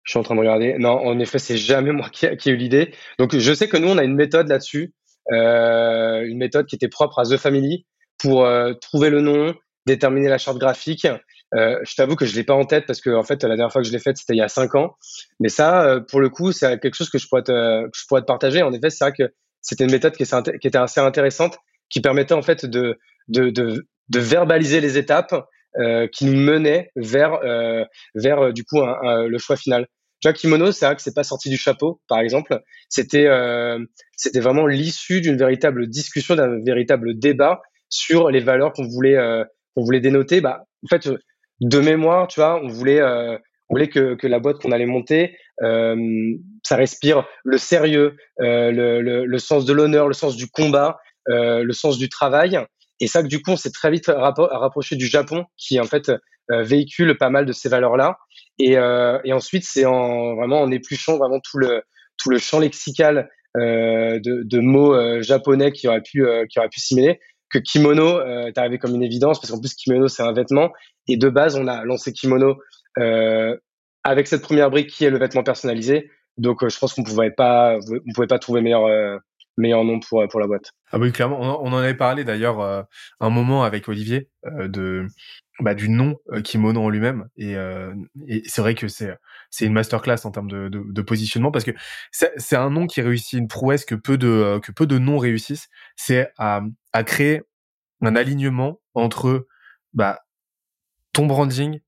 je 0.06 0.12
suis 0.12 0.20
en 0.20 0.24
train 0.24 0.36
de 0.36 0.40
regarder. 0.40 0.76
Non, 0.78 0.92
en 0.92 1.20
effet, 1.20 1.40
c'est 1.40 1.58
jamais 1.58 1.92
moi 1.92 2.10
qui, 2.10 2.28
qui 2.38 2.50
ai 2.50 2.54
eu 2.54 2.56
l'idée. 2.56 2.94
Donc, 3.20 3.36
je 3.36 3.54
sais 3.54 3.68
que 3.68 3.78
nous, 3.78 3.90
on 3.90 3.98
a 3.98 4.04
une 4.04 4.16
méthode 4.16 4.48
là-dessus, 4.48 4.94
euh, 4.94 5.05
une 5.32 6.38
méthode 6.38 6.66
qui 6.66 6.76
était 6.76 6.88
propre 6.88 7.20
à 7.20 7.24
The 7.24 7.38
Family 7.38 7.86
pour 8.18 8.46
euh, 8.46 8.74
trouver 8.74 9.10
le 9.10 9.22
nom, 9.22 9.54
déterminer 9.86 10.30
la 10.30 10.38
charte 10.38 10.58
graphique. 10.58 11.08
Euh, 11.54 11.80
je 11.84 11.96
t'avoue 11.96 12.16
que 12.16 12.26
je 12.26 12.36
l'ai 12.36 12.44
pas 12.44 12.54
en 12.54 12.66
tête 12.66 12.86
parce 12.86 13.02
que 13.02 13.10
en 13.10 13.24
fait, 13.24 13.44
la 13.44 13.56
dernière 13.56 13.72
fois 13.72 13.82
que 13.82 13.88
je 13.88 13.94
l'ai 13.94 14.00
faite, 14.00 14.18
c'était 14.18 14.34
il 14.34 14.40
y 14.40 14.42
a 14.42 14.48
cinq 14.48 14.76
ans. 14.76 14.96
Mais 15.40 15.50
ça, 15.50 15.86
euh, 15.86 16.00
pour 16.00 16.20
le 16.20 16.30
coup, 16.30 16.52
c'est 16.52 16.80
quelque 16.80 16.96
chose 16.96 17.10
que 17.10 17.18
je 17.18 17.28
pourrais 17.28 17.44
te, 17.44 17.84
que 17.86 17.92
je 17.94 18.06
pourrais 18.08 18.22
te 18.22 18.26
partager. 18.26 18.62
En 18.64 18.74
effet, 18.74 18.90
c'est 18.90 19.04
vrai 19.04 19.14
que 19.18 19.34
c'était 19.62 19.84
une 19.84 19.92
méthode 19.92 20.16
qui, 20.16 20.24
était 20.24 20.78
assez 20.78 21.00
intéressante, 21.00 21.58
qui 21.90 22.02
permettait 22.02 22.34
en 22.34 22.42
fait 22.42 22.66
de, 22.66 22.98
de, 23.28 23.50
de, 23.50 23.88
de 24.10 24.20
verbaliser 24.20 24.82
les 24.82 24.98
étapes 24.98 25.36
euh, 25.78 26.08
qui 26.08 26.26
nous 26.26 26.40
menait 26.40 26.90
vers 26.96 27.34
euh, 27.44 27.84
vers 28.14 28.40
euh, 28.40 28.52
du 28.54 28.64
coup 28.64 28.82
le 28.82 29.38
choix 29.38 29.58
final. 29.58 29.88
Tu 30.26 30.30
vois, 30.30 30.34
Kimono, 30.34 30.72
c'est 30.72 30.88
vrai 30.88 30.96
que 30.96 31.04
c'est 31.04 31.14
pas 31.14 31.24
sorti 31.24 31.52
du 31.52 31.58
chapeau, 31.58 32.02
par 32.08 32.18
exemple. 32.18 32.60
C'était 32.90 33.30
c'était 34.18 34.40
vraiment 34.40 34.66
l'issue 34.66 35.22
d'une 35.22 35.38
véritable 35.38 35.88
discussion, 35.88 36.36
d'un 36.36 36.64
véritable 36.66 37.20
débat 37.20 37.62
sur 37.90 38.32
les 38.32 38.40
valeurs 38.40 38.74
qu'on 38.74 38.88
voulait 38.88 39.20
qu'on 39.76 39.84
voulait 39.84 40.00
dénoter. 40.00 40.42
Bah, 40.42 40.66
en 40.84 40.88
fait, 40.88 41.08
de 41.62 41.80
mémoire, 41.80 42.28
tu 42.28 42.40
vois, 42.40 42.60
on 42.60 42.68
voulait 42.70 43.04
on 43.70 43.76
voulait 43.76 43.88
que, 43.90 44.16
que 44.16 44.28
la 44.28 44.40
boîte 44.40 44.60
qu'on 44.60 44.72
allait 44.72 44.86
monter, 44.88 45.38
euh, 45.64 45.96
ça 46.64 46.76
respire 46.76 47.26
le 47.44 47.58
sérieux, 47.58 48.16
euh, 48.42 48.72
le, 48.72 49.26
le, 49.26 49.38
sens 49.38 49.66
de 49.66 49.74
l'honneur, 49.74 50.08
le 50.08 50.14
sens 50.14 50.36
du 50.36 50.48
combat, 50.48 51.00
euh, 51.30 51.64
le 51.64 51.74
sens 51.74 51.98
du 51.98 52.10
travail. 52.10 52.60
Et 53.00 53.08
ça, 53.08 53.24
du 53.24 53.42
coup, 53.42 53.52
on 53.52 53.58
s'est 53.58 53.72
très 53.72 53.92
vite 53.92 54.08
rapproché 54.08 54.96
du 54.96 55.08
Japon, 55.08 55.46
qui 55.58 55.80
en 55.80 55.86
fait 55.86 56.10
euh, 56.10 56.18
véhicule 56.50 57.18
pas 57.18 57.30
mal 57.30 57.46
de 57.46 57.54
ces 57.54 57.70
valeurs-là. 57.70 58.18
Et, 58.60 58.78
euh, 58.78 59.20
et, 59.24 59.34
ensuite, 59.34 59.64
c'est 59.66 59.86
en 59.86 60.36
vraiment 60.36 60.62
en 60.62 60.72
épluchant 60.72 61.18
vraiment 61.18 61.40
tout 61.40 61.58
le 61.58 61.84
tout 62.18 62.30
le 62.30 62.38
champ 62.38 62.60
lexical 62.60 63.30
euh, 63.58 64.20
de, 64.20 64.44
de, 64.44 64.60
mots 64.60 64.94
euh, 64.94 65.22
japonais 65.22 65.72
qui 65.72 65.88
auraient 65.88 66.02
pu 66.02 66.26
euh, 66.26 66.46
qui 66.50 66.60
auraient 66.60 66.70
pu 66.70 66.80
simuler 66.80 67.20
que 67.50 67.60
kimono 67.60 68.22
est 68.22 68.58
arrivé 68.58 68.80
comme 68.80 68.96
une 68.96 69.04
évidence 69.04 69.40
parce 69.40 69.52
qu'en 69.52 69.60
plus 69.60 69.76
kimono 69.76 70.10
c'est 70.10 70.24
un 70.24 70.34
vêtement 70.34 70.72
et 71.08 71.16
de 71.16 71.30
base 71.30 71.56
on 71.56 71.68
a 71.68 71.86
lancé 71.86 72.12
kimono 72.12 72.58
avec 74.04 74.28
cette 74.28 74.42
première 74.42 74.70
brique 74.70 74.90
qui 74.90 75.06
est 75.06 75.10
le 75.10 75.20
vêtement 75.20 75.44
personnalisé. 75.44 76.10
Donc 76.38 76.68
je 76.68 76.78
pense 76.78 76.94
qu'on 76.94 77.04
pouvait 77.04 77.32
pas 77.32 77.78
on 77.78 78.14
pouvait 78.14 78.28
pas 78.28 78.40
trouver 78.40 78.62
meilleur 78.62 79.20
meilleur 79.58 79.84
nom 79.84 80.00
pour 80.00 80.28
pour 80.28 80.40
la 80.40 80.48
boîte. 80.48 80.72
Ah 80.92 80.98
oui, 81.00 81.12
clairement. 81.12 81.40
On, 81.64 81.72
en 81.72 81.78
avait 81.78 81.96
parlé 81.96 82.24
d'ailleurs 82.24 82.60
euh, 82.60 82.84
un 83.20 83.30
moment 83.30 83.64
avec 83.64 83.88
Olivier 83.88 84.30
euh, 84.46 84.68
de 84.68 85.08
bah, 85.60 85.74
du 85.74 85.90
nom 85.90 86.18
euh, 86.32 86.42
kimono 86.42 86.82
en 86.82 86.90
lui-même 86.90 87.28
et, 87.38 87.56
et 88.28 88.44
c'est 88.46 88.62
vrai 88.62 88.76
que 88.76 88.88
c'est 88.88 89.16
c'est 89.50 89.66
une 89.66 89.74
masterclass 89.74 90.26
en 90.26 90.32
termes 90.32 90.50
de, 90.50 90.70
de, 90.70 90.84
de 90.86 91.02
positionnement 91.02 91.52
parce 91.52 91.66
que 91.66 91.72
c'est 92.12 92.56
un 92.56 92.70
nom 92.70 92.88
qui 92.88 93.02
réussit 93.02 93.40
une 93.40 93.48
prouesse 93.48 93.86
que 93.86 93.96
peu 93.96 94.18
de 94.18 94.60
que 94.62 94.72
peu 94.72 94.86
de 94.86 94.98
noms 94.98 95.18
réussissent. 95.18 95.70
C'est 95.96 96.32
à, 96.38 96.62
à 96.94 97.04
créer 97.04 97.42
un 98.02 98.16
alignement 98.16 98.82
entre 98.94 99.48
bah 99.94 100.20
ton 101.14 101.26
branding 101.26 101.80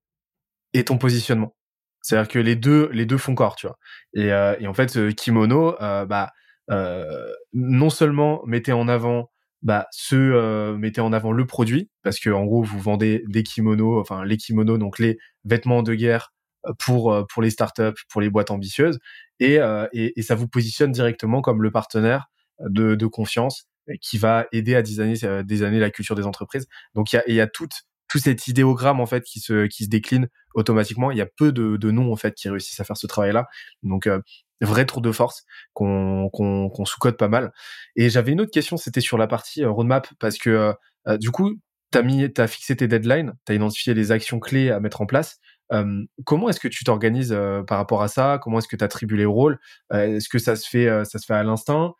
et 0.72 0.84
ton 0.84 0.96
positionnement. 0.98 1.54
C'est-à-dire 2.00 2.28
que 2.28 2.38
les 2.38 2.56
deux 2.56 2.88
les 2.92 3.04
deux 3.04 3.18
font 3.18 3.34
corps, 3.34 3.56
tu 3.56 3.66
vois. 3.66 3.78
Et, 4.14 4.28
et 4.62 4.66
en 4.66 4.74
fait, 4.74 5.14
kimono, 5.14 5.76
bah 5.78 6.06
euh, 6.22 6.26
non 6.68 7.90
seulement 7.90 8.42
mettez 8.46 8.72
en 8.72 8.88
avant 8.88 9.30
bah, 9.62 9.86
euh, 10.12 10.76
mettez 10.76 11.00
en 11.00 11.12
avant 11.12 11.32
le 11.32 11.46
produit 11.46 11.90
parce 12.02 12.20
que 12.20 12.30
en 12.30 12.44
gros 12.44 12.62
vous 12.62 12.78
vendez 12.78 13.24
des 13.26 13.42
kimonos, 13.42 14.00
enfin 14.00 14.24
les 14.24 14.36
kimonos 14.36 14.78
donc 14.78 14.98
les 14.98 15.18
vêtements 15.44 15.82
de 15.82 15.94
guerre 15.94 16.32
euh, 16.66 16.72
pour 16.78 17.26
pour 17.28 17.42
les 17.42 17.50
startups, 17.50 18.00
pour 18.08 18.20
les 18.20 18.30
boîtes 18.30 18.50
ambitieuses 18.50 18.98
et, 19.40 19.58
et, 19.92 20.18
et 20.18 20.22
ça 20.22 20.34
vous 20.34 20.48
positionne 20.48 20.92
directement 20.92 21.42
comme 21.42 21.62
le 21.62 21.70
partenaire 21.70 22.26
de, 22.60 22.94
de 22.94 23.06
confiance 23.06 23.68
qui 24.00 24.18
va 24.18 24.46
aider 24.52 24.74
à 24.74 24.82
designer 24.82 25.44
des 25.44 25.62
années 25.62 25.80
la 25.80 25.90
culture 25.90 26.14
des 26.14 26.26
entreprises. 26.26 26.66
Donc 26.94 27.12
il 27.12 27.16
y 27.16 27.18
a, 27.18 27.30
y 27.30 27.40
a 27.40 27.46
toute 27.46 27.72
tout 28.08 28.18
cet 28.18 28.48
idéogramme 28.48 29.00
en 29.00 29.06
fait 29.06 29.22
qui 29.22 29.40
se 29.40 29.66
qui 29.66 29.84
se 29.84 29.88
décline 29.88 30.28
automatiquement. 30.54 31.10
Il 31.10 31.18
y 31.18 31.20
a 31.20 31.26
peu 31.26 31.52
de, 31.52 31.76
de 31.76 31.90
noms 31.90 32.12
en 32.12 32.16
fait 32.16 32.34
qui 32.34 32.48
réussissent 32.48 32.80
à 32.80 32.84
faire 32.84 32.96
ce 32.96 33.06
travail-là. 33.06 33.46
Donc 33.82 34.08
vrai 34.60 34.86
tour 34.86 35.00
de 35.00 35.12
force 35.12 35.44
qu'on 35.74 36.30
sous-code 36.84 37.16
pas 37.16 37.28
mal. 37.28 37.52
Et 37.96 38.10
j'avais 38.10 38.32
une 38.32 38.40
autre 38.40 38.50
question, 38.50 38.76
c'était 38.76 39.00
sur 39.00 39.18
la 39.18 39.26
partie 39.26 39.64
roadmap 39.64 40.08
parce 40.18 40.38
que 40.38 40.74
du 41.18 41.30
coup, 41.30 41.54
t'as 41.90 42.02
mis, 42.02 42.32
t'as 42.32 42.46
fixé 42.46 42.76
tes 42.76 42.88
deadlines, 42.88 43.34
t'as 43.44 43.54
identifié 43.54 43.94
les 43.94 44.12
actions 44.12 44.40
clés 44.40 44.70
à 44.70 44.80
mettre 44.80 45.00
en 45.00 45.06
place. 45.06 45.38
comment 46.24 46.48
est-ce 46.48 46.60
que 46.60 46.68
tu 46.68 46.84
t'organises 46.84 47.36
par 47.66 47.78
rapport 47.78 48.02
à 48.02 48.08
ça? 48.08 48.38
Comment 48.42 48.58
est-ce 48.58 48.68
que 48.68 48.76
tu 48.76 48.84
attribues 48.84 49.16
les 49.16 49.24
rôles? 49.24 49.58
Est-ce 49.92 50.28
que 50.28 50.38
ça 50.38 50.56
se 50.56 50.68
fait, 50.68 50.86
ça 51.04 51.18
se 51.18 51.26
fait 51.26 51.34
à 51.34 51.42
l'instinct? 51.42 51.92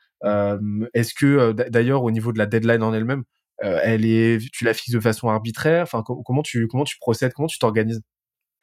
Est-ce 0.94 1.14
que 1.14 1.52
d'ailleurs 1.52 2.02
au 2.02 2.10
niveau 2.10 2.32
de 2.32 2.38
la 2.38 2.46
deadline 2.46 2.82
en 2.82 2.92
elle-même, 2.94 3.24
elle 3.60 4.04
est, 4.04 4.38
tu 4.52 4.64
la 4.64 4.74
fixes 4.74 4.94
de 4.94 5.00
façon 5.00 5.28
arbitraire? 5.28 5.82
Enfin, 5.82 6.02
comment 6.02 6.42
tu 6.42 6.66
comment 6.68 6.84
tu 6.84 6.98
procèdes? 6.98 7.32
Comment 7.34 7.48
tu 7.48 7.58
t'organises? 7.58 8.02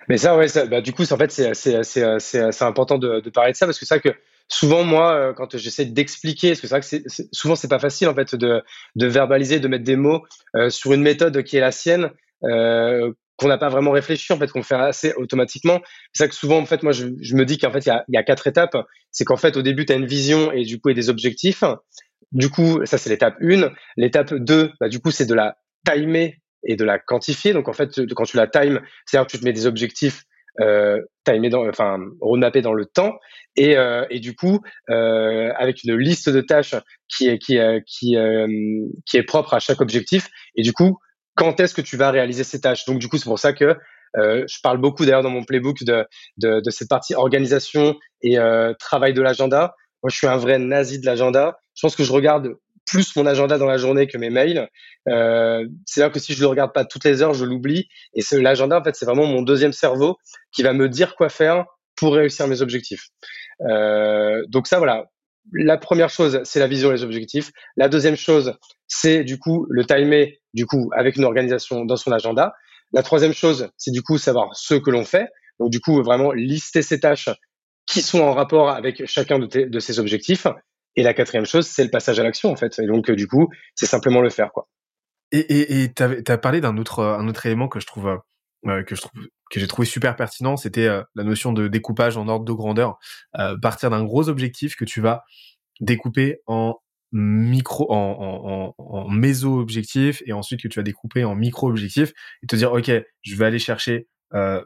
Mais 0.09 0.17
ça, 0.17 0.38
ouais, 0.38 0.47
bah, 0.69 0.81
du 0.81 0.93
coup, 0.93 1.03
en 1.03 1.17
fait, 1.17 1.31
c'est 1.31 1.53
c'est 1.53 2.62
important 2.62 2.97
de, 2.97 3.19
de, 3.19 3.29
parler 3.29 3.51
de 3.51 3.57
ça 3.57 3.65
parce 3.65 3.79
que 3.79 3.85
c'est 3.85 3.95
vrai 3.95 4.12
que 4.12 4.17
souvent, 4.47 4.83
moi, 4.83 5.33
quand 5.35 5.57
j'essaie 5.57 5.85
d'expliquer, 5.85 6.50
parce 6.50 6.62
que 6.62 6.67
c'est 6.67 6.74
vrai 6.74 6.81
que 6.81 7.09
c'est, 7.09 7.27
souvent, 7.33 7.55
c'est 7.55 7.67
pas 7.67 7.79
facile, 7.79 8.07
en 8.07 8.15
fait, 8.15 8.35
de, 8.35 8.62
de 8.95 9.07
verbaliser, 9.07 9.59
de 9.59 9.67
mettre 9.67 9.83
des 9.83 9.95
mots 9.95 10.24
sur 10.69 10.93
une 10.93 11.01
méthode 11.01 11.43
qui 11.43 11.57
est 11.57 11.62
la 11.62 11.71
sienne, 11.71 12.12
euh, 12.43 13.12
qu'on 13.38 13.50
n'a 13.50 13.57
pas 13.57 13.67
vraiment 13.67 13.91
réfléchi, 13.91 14.31
en 14.31 14.38
fait, 14.38 14.47
qu'on 14.50 14.63
fait 14.63 14.75
assez 14.75 15.13
automatiquement. 15.13 15.81
C'est 16.13 16.24
ça 16.24 16.27
que 16.29 16.35
souvent, 16.35 16.57
en 16.57 16.65
fait, 16.65 16.83
moi, 16.83 16.93
je, 16.93 17.07
je 17.19 17.35
me 17.35 17.45
dis 17.45 17.57
qu'en 17.57 17.71
fait, 17.71 17.85
il 17.85 17.89
y 17.89 17.91
a, 17.91 18.05
y 18.07 18.17
a, 18.17 18.24
quatre 18.24 18.47
étapes. 18.47 18.77
C'est 19.12 19.25
qu'en 19.25 19.35
fait, 19.35 19.57
au 19.57 19.62
début, 19.62 19.85
tu 19.85 19.91
as 19.91 19.97
une 19.97 20.05
vision 20.05 20.53
et 20.53 20.63
du 20.63 20.79
coup, 20.79 20.89
et 20.89 20.93
des 20.93 21.09
objectifs. 21.09 21.63
Du 22.31 22.50
coup, 22.50 22.85
ça, 22.85 22.97
c'est 22.97 23.09
l'étape 23.09 23.35
1. 23.41 23.71
L'étape 23.97 24.33
2, 24.33 24.71
bah, 24.79 24.88
du 24.88 25.00
coup, 25.00 25.12
c'est 25.12 25.25
de 25.25 25.33
la 25.33 25.57
timer 25.85 26.38
et 26.65 26.75
de 26.75 26.84
la 26.84 27.00
quantifier. 27.00 27.53
Donc, 27.53 27.67
en 27.67 27.74
fait, 27.74 28.01
quand 28.15 28.24
tu 28.24 28.38
la 28.38 28.48
time, 28.48 28.81
c'est-à-dire 29.05 29.27
que 29.27 29.31
tu 29.31 29.39
te 29.39 29.45
mets 29.45 29.53
des 29.53 29.67
objectifs 29.67 30.24
euh, 30.62 31.01
timés 31.25 31.50
dans, 31.50 31.67
enfin, 31.67 32.00
roadmappés 32.22 32.62
dans 32.62 32.74
le 32.74 32.86
temps. 32.86 33.17
Et, 33.55 33.77
euh, 33.77 34.05
du 34.19 34.36
coup, 34.36 34.62
euh, 34.89 35.51
avec 35.57 35.84
une 35.84 35.95
liste 35.95 36.29
de 36.29 36.41
tâches 36.41 36.74
euh, 36.74 37.79
qui 37.88 38.15
est 38.15 39.24
propre 39.24 39.53
à 39.53 39.60
chaque 39.60 39.81
objectif. 39.81 40.27
Et 40.55 40.62
du 40.62 40.74
coup, 40.74 40.98
quand 41.36 41.60
est-ce 41.60 41.74
que 41.74 41.81
tu 41.81 41.98
vas 41.98 42.12
réaliser 42.12 42.43
ces 42.43 42.62
tâches? 42.62 42.86
Donc, 42.86 43.00
du 43.00 43.07
coup, 43.07 43.17
c'est 43.17 43.25
pour 43.25 43.39
ça 43.39 43.53
que 43.53 43.75
je 44.17 44.62
parle 44.63 44.77
beaucoup 44.77 45.03
d'ailleurs 45.03 45.24
dans 45.24 45.29
mon 45.29 45.43
playbook 45.43 45.84
de, 45.84 46.62
cette 46.69 46.88
partie 46.88 47.15
organisation 47.15 47.95
et 48.22 48.38
travail 48.79 49.13
de 49.13 49.22
l'agenda. 49.22 49.75
Moi, 50.03 50.10
je 50.10 50.15
suis 50.15 50.27
un 50.27 50.38
vrai 50.38 50.57
nazi 50.57 51.01
de 51.01 51.05
l'agenda. 51.05 51.57
Je 51.75 51.81
pense 51.81 51.98
que 51.98 52.05
je 52.05 52.13
regarde 52.13 52.55
plus 52.86 53.15
mon 53.15 53.25
agenda 53.25 53.58
dans 53.58 53.65
la 53.65 53.77
journée 53.77 54.08
que 54.08 54.18
mes 54.18 54.30
mails. 54.30 54.70
Euh, 55.10 55.68
c'est 55.86 56.01
là 56.01 56.10
que 56.10 56.20
si 56.20 56.34
je 56.34 56.42
le 56.42 56.48
regarde 56.48 56.74
pas 56.74 56.86
toutes 56.86 57.04
les 57.04 57.22
heures, 57.22 57.34
je 57.34 57.46
l'oublie. 57.46 57.88
Et 58.13 58.22
l'agenda, 58.34 58.80
en 58.80 58.84
fait, 58.84 58.96
c'est 58.96 59.06
vraiment 59.06 59.25
mon 59.25 59.42
deuxième 59.42 59.74
cerveau 59.74 60.18
qui 60.51 60.63
va 60.63 60.74
me 60.74 60.88
dire 60.89 61.15
quoi 61.15 61.30
faire 61.30 61.65
pour 61.96 62.13
réussir 62.15 62.48
mes 62.48 62.62
objectifs. 62.62 63.08
Euh, 63.68 64.42
donc 64.48 64.68
ça, 64.68 64.77
voilà. 64.77 65.06
La 65.54 65.77
première 65.77 66.10
chose, 66.10 66.42
c'est 66.44 66.60
la 66.60 66.68
vision 66.68 66.89
et 66.89 66.96
les 66.96 67.04
objectifs. 67.04 67.51
La 67.77 67.88
deuxième 67.88 68.15
chose, 68.15 68.58
c'est 68.88 69.24
du 69.24 69.38
coup 69.38 69.68
le 69.70 69.86
timer, 69.86 70.39
du 70.54 70.65
coup, 70.65 70.89
avec 70.96 71.18
une 71.18 71.24
organisation 71.24 71.86
dans 71.86 71.98
son 71.98 72.12
agenda. 72.12 72.54
La 72.94 73.04
troisième 73.04 73.34
chose, 73.34 73.70
c'est 73.77 73.92
du 73.92 74.01
coup 74.01 74.18
savoir 74.18 74.56
ce 74.56 74.74
que 74.74 74.89
l'on 74.89 75.06
fait. 75.06 75.27
Donc 75.60 75.70
du 75.70 75.80
coup, 75.80 76.01
vraiment 76.01 76.32
lister 76.32 76.82
ses 76.82 77.00
tâches 77.00 77.30
qui 77.86 78.01
sont 78.01 78.22
en 78.22 78.34
rapport 78.34 78.70
avec 78.70 79.06
chacun 79.06 79.38
de, 79.38 79.46
de 79.46 79.80
ces 79.80 80.00
objectifs. 80.00 80.48
Et 80.96 81.04
la 81.04 81.14
quatrième 81.14 81.46
chose, 81.46 81.68
c'est 81.68 81.84
le 81.84 81.90
passage 81.90 82.20
à 82.20 82.24
l'action, 82.24 82.52
en 82.52 82.56
fait. 82.56 82.80
Et 82.80 82.88
donc, 82.88 83.10
euh, 83.10 83.16
du 83.16 83.28
coup, 83.28 83.50
c'est 83.75 83.86
simplement 83.86 84.22
le 84.22 84.30
faire, 84.30 84.52
quoi. 84.52 84.68
Et 85.32 85.92
tu 85.94 86.04
as 86.32 86.38
parlé 86.38 86.62
d'un 86.62 86.78
autre, 86.78 87.04
un 87.04 87.28
autre 87.28 87.46
élément 87.46 87.68
que 87.68 87.82
je 87.82 87.86
trouve, 87.86 88.22
euh, 88.68 88.84
que 88.84 88.96
je 88.96 89.02
trouve, 89.02 89.22
que 89.52 89.60
j'ai 89.60 89.68
trouvé 89.68 89.86
super 89.86 90.16
pertinent, 90.16 90.56
c'était 90.56 90.88
euh, 90.88 91.04
la 91.16 91.24
notion 91.24 91.52
de 91.52 91.68
découpage 91.68 92.16
en 92.16 92.28
ordre 92.30 92.46
de 92.46 92.54
grandeur. 92.54 93.00
partir 93.62 93.90
d'un 93.90 94.04
gros 94.04 94.30
objectif 94.30 94.75
que 94.75 94.86
tu 94.86 95.02
vas 95.02 95.24
découper 95.82 96.40
en 96.46 96.75
micro 97.12 97.92
en, 97.92 98.74
en, 98.78 98.84
en, 98.84 99.10
méso 99.10 99.60
objectif 99.60 100.22
et 100.25 100.34
ensuite 100.34 100.62
que 100.62 100.68
tu 100.68 100.80
vas 100.80 100.84
découper 100.84 101.24
en 101.24 101.36
micro 101.36 101.70
objectif 101.70 102.12
et 102.44 102.48
te 102.48 102.55
dire 102.55 102.74
ok 102.74 102.92
je 103.22 103.36
vais 103.36 103.46
aller 103.46 103.60
chercher 103.60 104.08
euh, 104.33 104.61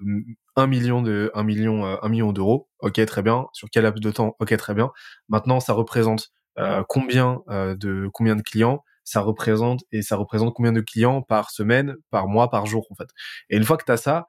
un 0.55 0.67
million 0.67 1.01
de 1.01 1.31
un 1.33 1.43
million 1.43 1.85
euh, 1.85 2.09
million 2.09 2.31
d'euros. 2.31 2.69
Ok 2.79 3.03
très 3.05 3.21
bien. 3.21 3.47
Sur 3.53 3.69
quel 3.71 3.83
laps 3.83 4.01
de 4.01 4.11
temps? 4.11 4.35
Ok 4.39 4.55
très 4.57 4.73
bien. 4.73 4.91
Maintenant 5.29 5.59
ça 5.59 5.73
représente 5.73 6.29
euh, 6.57 6.83
combien 6.87 7.41
de 7.49 8.09
combien 8.13 8.35
de 8.35 8.41
clients? 8.41 8.83
Ça 9.03 9.21
représente 9.21 9.81
et 9.91 10.01
ça 10.01 10.15
représente 10.17 10.53
combien 10.53 10.71
de 10.71 10.81
clients 10.81 11.21
par 11.21 11.51
semaine 11.51 11.95
par 12.11 12.27
mois 12.27 12.49
par 12.49 12.65
jour 12.65 12.87
en 12.91 12.95
fait? 12.95 13.09
Et 13.49 13.57
une 13.57 13.63
fois 13.63 13.77
que 13.77 13.85
tu 13.85 13.91
as 13.91 13.97
ça 13.97 14.27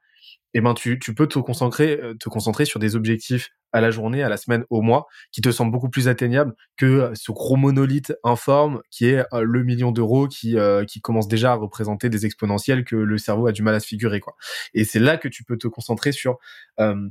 eh 0.55 0.61
ben 0.61 0.75
tu, 0.75 0.99
tu 0.99 1.15
peux 1.15 1.29
te 1.29 1.39
concentrer, 1.39 2.01
te 2.19 2.29
concentrer 2.29 2.65
sur 2.65 2.81
des 2.81 2.97
objectifs 2.97 3.51
à 3.73 3.81
la 3.81 3.91
journée, 3.91 4.23
à 4.23 4.29
la 4.29 4.37
semaine, 4.37 4.65
au 4.71 4.83
mois, 4.83 5.07
qui 5.33 5.41
te 5.41 5.51
semblent 5.51 5.73
beaucoup 5.73 5.91
plus 5.91 6.09
atteignables 6.09 6.55
que 6.77 7.11
ce 7.15 7.33
gros 7.33 7.57
monolithe 7.57 8.13
informe 8.25 8.81
qui 8.91 9.07
est 9.07 9.25
euh, 9.33 9.43
le 9.43 9.65
million 9.65 9.93
d'euros 9.93 10.29
qui, 10.29 10.59
euh, 10.59 10.85
qui 10.85 11.01
commence 11.01 11.29
déjà 11.29 11.53
à 11.53 11.55
représenter 11.55 12.09
des 12.09 12.27
exponentiels 12.27 12.85
que 12.85 12.97
le 12.97 13.19
cerveau 13.19 13.47
a 13.47 13.53
du 13.53 13.63
mal 13.63 13.75
à 13.75 13.81
se 13.81 13.87
figurer. 13.87 14.21
quoi. 14.21 14.35
Et 14.75 14.85
c'est 14.85 15.01
là 15.01 15.17
que 15.17 15.29
tu 15.29 15.45
peux 15.45 15.57
te 15.57 15.69
concentrer 15.69 16.13
sur 16.13 16.39
euh, 16.81 17.09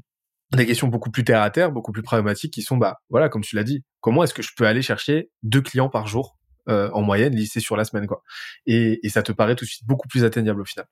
des 0.55 0.65
questions 0.65 0.87
beaucoup 0.87 1.11
plus 1.11 1.23
terre 1.23 1.41
à 1.41 1.49
terre, 1.49 1.71
beaucoup 1.71 1.91
plus 1.91 2.03
pragmatiques, 2.03 2.53
qui 2.53 2.61
sont, 2.61 2.77
bah 2.77 2.99
voilà, 3.09 3.29
comme 3.29 3.41
tu 3.41 3.55
l'as 3.55 3.63
dit, 3.63 3.83
comment 4.01 4.23
est-ce 4.23 4.33
que 4.33 4.41
je 4.41 4.51
peux 4.55 4.65
aller 4.65 4.81
chercher 4.81 5.29
deux 5.43 5.61
clients 5.61 5.89
par 5.89 6.07
jour 6.07 6.35
en 6.67 7.01
moyenne, 7.01 7.33
lissés 7.33 7.61
sur 7.61 7.75
la 7.75 7.83
semaine, 7.83 8.05
quoi. 8.05 8.21
Et, 8.67 8.99
et 9.01 9.09
ça 9.09 9.23
te 9.23 9.31
paraît 9.31 9.55
tout 9.55 9.65
de 9.65 9.69
suite 9.69 9.87
beaucoup 9.87 10.07
plus 10.07 10.23
atteignable 10.23 10.61
au 10.61 10.65
final. 10.65 10.85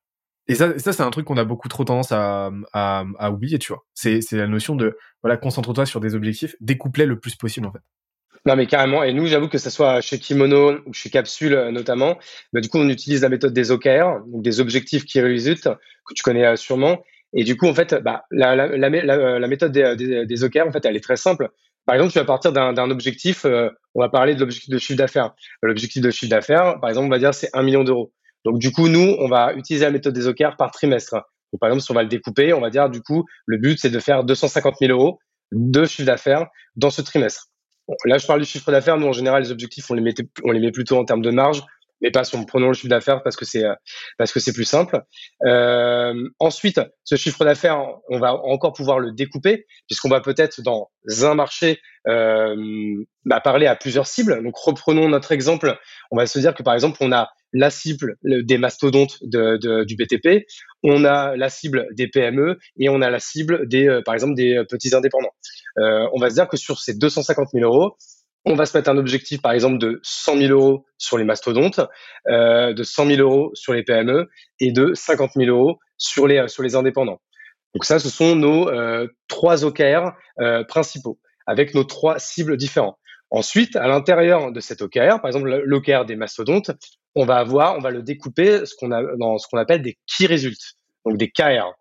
Et 0.47 0.55
ça, 0.55 0.77
ça 0.79 0.93
c'est 0.93 1.03
un 1.03 1.09
truc 1.09 1.25
qu'on 1.25 1.37
a 1.37 1.43
beaucoup 1.43 1.67
trop 1.67 1.83
tendance 1.83 2.11
à, 2.11 2.51
à, 2.73 3.31
oublier, 3.31 3.59
tu 3.59 3.73
vois. 3.73 3.85
C'est, 3.93 4.21
la 4.31 4.47
notion 4.47 4.75
de, 4.75 4.97
voilà, 5.21 5.37
concentre-toi 5.37 5.85
sur 5.85 5.99
des 5.99 6.15
objectifs, 6.15 6.55
découpe-les 6.61 7.05
le 7.05 7.19
plus 7.19 7.35
possible, 7.35 7.67
en 7.67 7.71
fait. 7.71 7.81
Non, 8.45 8.55
mais 8.55 8.65
carrément. 8.65 9.03
Et 9.03 9.11
nous, 9.11 9.27
j'avoue 9.27 9.49
que 9.49 9.57
ce 9.57 9.69
soit 9.69 9.99
chez 9.99 10.19
Kimono 10.19 10.79
ou 10.85 10.93
chez 10.93 11.09
Capsule 11.09 11.53
euh, 11.53 11.71
notamment, 11.71 12.17
bah, 12.53 12.61
du 12.61 12.69
coup, 12.69 12.77
on 12.77 12.87
utilise 12.87 13.21
la 13.21 13.29
méthode 13.29 13.51
des 13.51 13.71
OKR, 13.71 14.21
donc 14.25 14.41
des 14.41 14.61
objectifs 14.61 15.03
qui 15.03 15.19
résultent, 15.19 15.69
que 16.05 16.13
tu 16.13 16.23
connais 16.23 16.45
euh, 16.45 16.55
sûrement. 16.55 17.03
Et 17.33 17.43
du 17.43 17.57
coup, 17.57 17.67
en 17.67 17.73
fait, 17.73 17.93
bah, 17.95 18.23
la, 18.31 18.55
la, 18.55 18.77
la 18.77 19.47
méthode 19.47 19.73
des, 19.73 19.95
des, 19.97 20.25
des, 20.25 20.43
OKR, 20.45 20.65
en 20.65 20.71
fait, 20.71 20.85
elle 20.85 20.95
est 20.95 21.03
très 21.03 21.17
simple. 21.17 21.49
Par 21.85 21.95
exemple, 21.95 22.11
tu 22.11 22.19
vas 22.19 22.25
partir 22.25 22.51
d'un 22.51 22.89
objectif, 22.89 23.45
euh, 23.45 23.69
on 23.95 24.01
va 24.01 24.09
parler 24.09 24.35
de 24.35 24.41
l'objectif 24.41 24.69
de 24.69 24.77
chiffre 24.77 24.97
d'affaires. 24.97 25.33
L'objectif 25.61 26.01
de 26.01 26.11
chiffre 26.11 26.29
d'affaires, 26.29 26.79
par 26.81 26.89
exemple, 26.89 27.07
on 27.07 27.09
va 27.09 27.17
dire 27.17 27.33
c'est 27.33 27.49
un 27.53 27.63
million 27.63 27.85
d'euros. 27.85 28.13
Donc 28.47 28.59
du 28.59 28.71
coup, 28.71 28.87
nous, 28.87 29.17
on 29.19 29.27
va 29.27 29.53
utiliser 29.53 29.83
la 29.83 29.91
méthode 29.91 30.13
des 30.13 30.25
OKR 30.25 30.55
par 30.57 30.71
trimestre. 30.71 31.15
Donc, 31.51 31.59
par 31.59 31.67
exemple, 31.67 31.83
si 31.83 31.91
on 31.91 31.95
va 31.95 32.03
le 32.03 32.07
découper, 32.07 32.53
on 32.53 32.61
va 32.61 32.69
dire 32.69 32.89
du 32.89 33.01
coup, 33.01 33.25
le 33.45 33.57
but 33.57 33.77
c'est 33.77 33.89
de 33.89 33.99
faire 33.99 34.23
250 34.23 34.75
000 34.79 34.93
euros 34.93 35.19
de 35.51 35.83
chiffre 35.83 36.05
d'affaires 36.05 36.47
dans 36.77 36.89
ce 36.89 37.01
trimestre. 37.01 37.47
là, 38.05 38.17
je 38.17 38.25
parle 38.25 38.39
du 38.39 38.45
chiffre 38.45 38.71
d'affaires. 38.71 38.97
Nous, 38.97 39.07
en 39.07 39.11
général, 39.11 39.43
les 39.43 39.51
objectifs, 39.51 39.91
on 39.91 39.95
les, 39.95 40.01
met, 40.01 40.13
on 40.45 40.51
les 40.51 40.61
met 40.61 40.71
plutôt 40.71 40.97
en 40.97 41.03
termes 41.03 41.21
de 41.21 41.29
marge, 41.29 41.61
mais 41.99 42.09
pas 42.09 42.23
en 42.33 42.45
prenant 42.45 42.67
le 42.67 42.73
chiffre 42.73 42.87
d'affaires 42.87 43.21
parce 43.21 43.35
que 43.35 43.43
c'est 43.43 43.63
parce 44.17 44.31
que 44.31 44.39
c'est 44.39 44.53
plus 44.53 44.63
simple. 44.63 45.01
Euh, 45.45 46.13
ensuite, 46.39 46.79
ce 47.03 47.15
chiffre 47.15 47.43
d'affaires, 47.43 47.83
on 48.09 48.19
va 48.19 48.33
encore 48.33 48.71
pouvoir 48.71 48.99
le 48.99 49.11
découper 49.11 49.65
puisqu'on 49.87 50.09
va 50.09 50.21
peut-être 50.21 50.61
dans 50.61 50.89
un 51.21 51.33
marché 51.33 51.81
euh, 52.07 52.55
bah, 53.25 53.41
parler 53.41 53.67
à 53.67 53.75
plusieurs 53.75 54.07
cibles. 54.07 54.41
Donc, 54.41 54.55
reprenons 54.55 55.09
notre 55.09 55.33
exemple. 55.33 55.77
On 56.11 56.17
va 56.17 56.27
se 56.27 56.39
dire 56.39 56.53
que 56.55 56.63
par 56.63 56.75
exemple, 56.75 56.97
on 57.01 57.11
a 57.11 57.29
la 57.53 57.69
cible 57.69 58.17
des 58.23 58.57
mastodontes 58.57 59.17
du 59.21 59.95
BTP, 59.95 60.45
on 60.83 61.05
a 61.05 61.35
la 61.35 61.49
cible 61.49 61.87
des 61.93 62.07
PME 62.07 62.57
et 62.79 62.89
on 62.89 63.01
a 63.01 63.09
la 63.09 63.19
cible 63.19 63.67
des, 63.67 63.87
euh, 63.87 64.01
par 64.03 64.13
exemple, 64.13 64.35
des 64.35 64.63
petits 64.69 64.93
indépendants. 64.95 65.33
Euh, 65.79 66.07
on 66.13 66.19
va 66.19 66.29
se 66.29 66.35
dire 66.35 66.47
que 66.47 66.57
sur 66.57 66.79
ces 66.79 66.93
250 66.93 67.49
000 67.53 67.65
euros, 67.65 67.97
on 68.45 68.55
va 68.55 68.65
se 68.65 68.77
mettre 68.77 68.89
un 68.89 68.97
objectif, 68.97 69.41
par 69.41 69.51
exemple, 69.51 69.77
de 69.77 69.99
100 70.03 70.37
000 70.37 70.53
euros 70.53 70.85
sur 70.97 71.17
les 71.17 71.25
mastodontes, 71.25 71.81
euh, 72.29 72.73
de 72.73 72.83
100 72.83 73.07
000 73.07 73.21
euros 73.21 73.51
sur 73.53 73.73
les 73.73 73.83
PME 73.83 74.29
et 74.59 74.71
de 74.71 74.93
50 74.93 75.31
000 75.35 75.49
euros 75.49 75.79
sur 75.97 76.27
les, 76.27 76.47
sur 76.47 76.63
les 76.63 76.75
indépendants. 76.75 77.19
Donc 77.73 77.83
ça, 77.83 77.99
ce 77.99 78.09
sont 78.09 78.35
nos 78.35 78.71
trois 79.27 79.65
OKR 79.65 80.13
principaux 80.67 81.19
avec 81.45 81.75
nos 81.75 81.83
trois 81.83 82.17
cibles 82.17 82.57
différentes. 82.57 82.97
Ensuite, 83.29 83.75
à 83.75 83.87
l'intérieur 83.87 84.51
de 84.51 84.59
cet 84.59 84.81
OKR, 84.81 85.19
par 85.21 85.27
exemple 85.27 85.49
l'OKR 85.65 86.05
des 86.05 86.15
mastodontes, 86.15 86.71
on 87.15 87.25
va 87.25 87.37
avoir, 87.37 87.75
on 87.75 87.81
va 87.81 87.91
le 87.91 88.01
découper 88.01 88.65
ce 88.65 88.73
qu'on 88.75 88.87
dans 88.87 89.37
ce 89.37 89.47
qu'on 89.49 89.57
appelle 89.57 89.81
des 89.81 89.97
key 90.05 90.27
results, 90.27 90.75
donc 91.05 91.17
des 91.17 91.29
KR. 91.29 91.73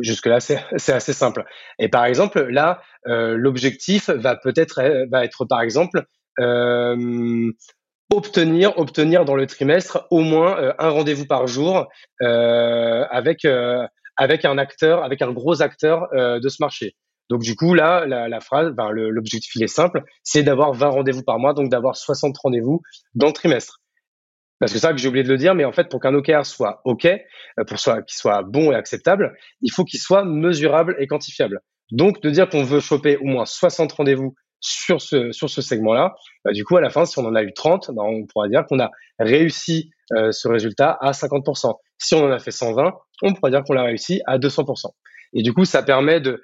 Jusque 0.00 0.26
là, 0.26 0.40
c'est 0.40 0.58
assez 0.92 1.12
simple. 1.12 1.44
Et 1.78 1.88
par 1.88 2.04
exemple, 2.06 2.42
là, 2.48 2.82
euh, 3.06 3.36
l'objectif 3.36 4.10
va 4.10 4.34
peut-être 4.34 4.80
euh, 4.80 5.06
être 5.12 5.44
par 5.44 5.60
exemple 5.60 6.04
euh, 6.40 7.52
obtenir 8.12 8.76
obtenir 8.78 9.24
dans 9.24 9.36
le 9.36 9.46
trimestre 9.46 10.08
au 10.10 10.20
moins 10.20 10.74
un 10.78 10.88
rendez-vous 10.88 11.26
par 11.26 11.46
jour 11.46 11.86
avec 12.20 13.44
un 13.44 14.58
acteur, 14.58 15.04
avec 15.04 15.22
un 15.22 15.30
gros 15.30 15.62
acteur 15.62 16.08
de 16.12 16.48
ce 16.48 16.56
marché. 16.60 16.96
Donc 17.30 17.42
du 17.42 17.56
coup 17.56 17.74
là, 17.74 18.06
la, 18.06 18.40
phrase, 18.40 18.74
l'objectif 18.92 19.54
il 19.56 19.62
est 19.62 19.68
simple, 19.68 20.02
c'est 20.22 20.42
d'avoir 20.42 20.72
20 20.72 20.88
rendez-vous 20.88 21.22
par 21.22 21.38
mois, 21.38 21.54
donc 21.54 21.68
d'avoir 21.68 21.96
60 21.96 22.36
rendez-vous 22.38 22.82
dans 23.14 23.28
le 23.28 23.32
trimestre. 23.32 23.80
Parce 24.62 24.72
que 24.72 24.78
ça 24.78 24.92
que 24.92 24.98
j'ai 24.98 25.08
oublié 25.08 25.24
de 25.24 25.28
le 25.28 25.38
dire, 25.38 25.56
mais 25.56 25.64
en 25.64 25.72
fait, 25.72 25.88
pour 25.88 25.98
qu'un 25.98 26.14
OKR 26.14 26.46
soit 26.46 26.82
OK, 26.84 27.04
euh, 27.04 27.18
pour 27.66 27.78
qu'il 27.78 28.04
soit 28.06 28.42
bon 28.44 28.70
et 28.70 28.76
acceptable, 28.76 29.36
il 29.60 29.72
faut 29.72 29.84
qu'il 29.84 29.98
soit 29.98 30.24
mesurable 30.24 30.94
et 31.00 31.08
quantifiable. 31.08 31.58
Donc, 31.90 32.22
de 32.22 32.30
dire 32.30 32.48
qu'on 32.48 32.62
veut 32.62 32.78
choper 32.78 33.16
au 33.16 33.24
moins 33.24 33.44
60 33.44 33.90
rendez-vous 33.90 34.36
sur 34.60 35.00
ce, 35.00 35.32
sur 35.32 35.50
ce 35.50 35.62
segment-là, 35.62 36.14
bah, 36.44 36.52
du 36.52 36.64
coup, 36.64 36.76
à 36.76 36.80
la 36.80 36.90
fin, 36.90 37.04
si 37.04 37.18
on 37.18 37.26
en 37.26 37.34
a 37.34 37.42
eu 37.42 37.52
30, 37.52 37.90
bah, 37.92 38.04
on 38.04 38.24
pourra 38.24 38.48
dire 38.48 38.64
qu'on 38.68 38.78
a 38.78 38.90
réussi 39.18 39.90
euh, 40.12 40.30
ce 40.30 40.46
résultat 40.46 40.96
à 41.00 41.10
50%. 41.10 41.74
Si 41.98 42.14
on 42.14 42.24
en 42.24 42.30
a 42.30 42.38
fait 42.38 42.52
120, 42.52 42.92
on 43.22 43.34
pourra 43.34 43.50
dire 43.50 43.64
qu'on 43.64 43.74
l'a 43.74 43.82
réussi 43.82 44.22
à 44.26 44.38
200%. 44.38 44.90
Et 45.34 45.42
du 45.42 45.52
coup, 45.52 45.64
ça 45.64 45.82
permet 45.82 46.20
de 46.20 46.40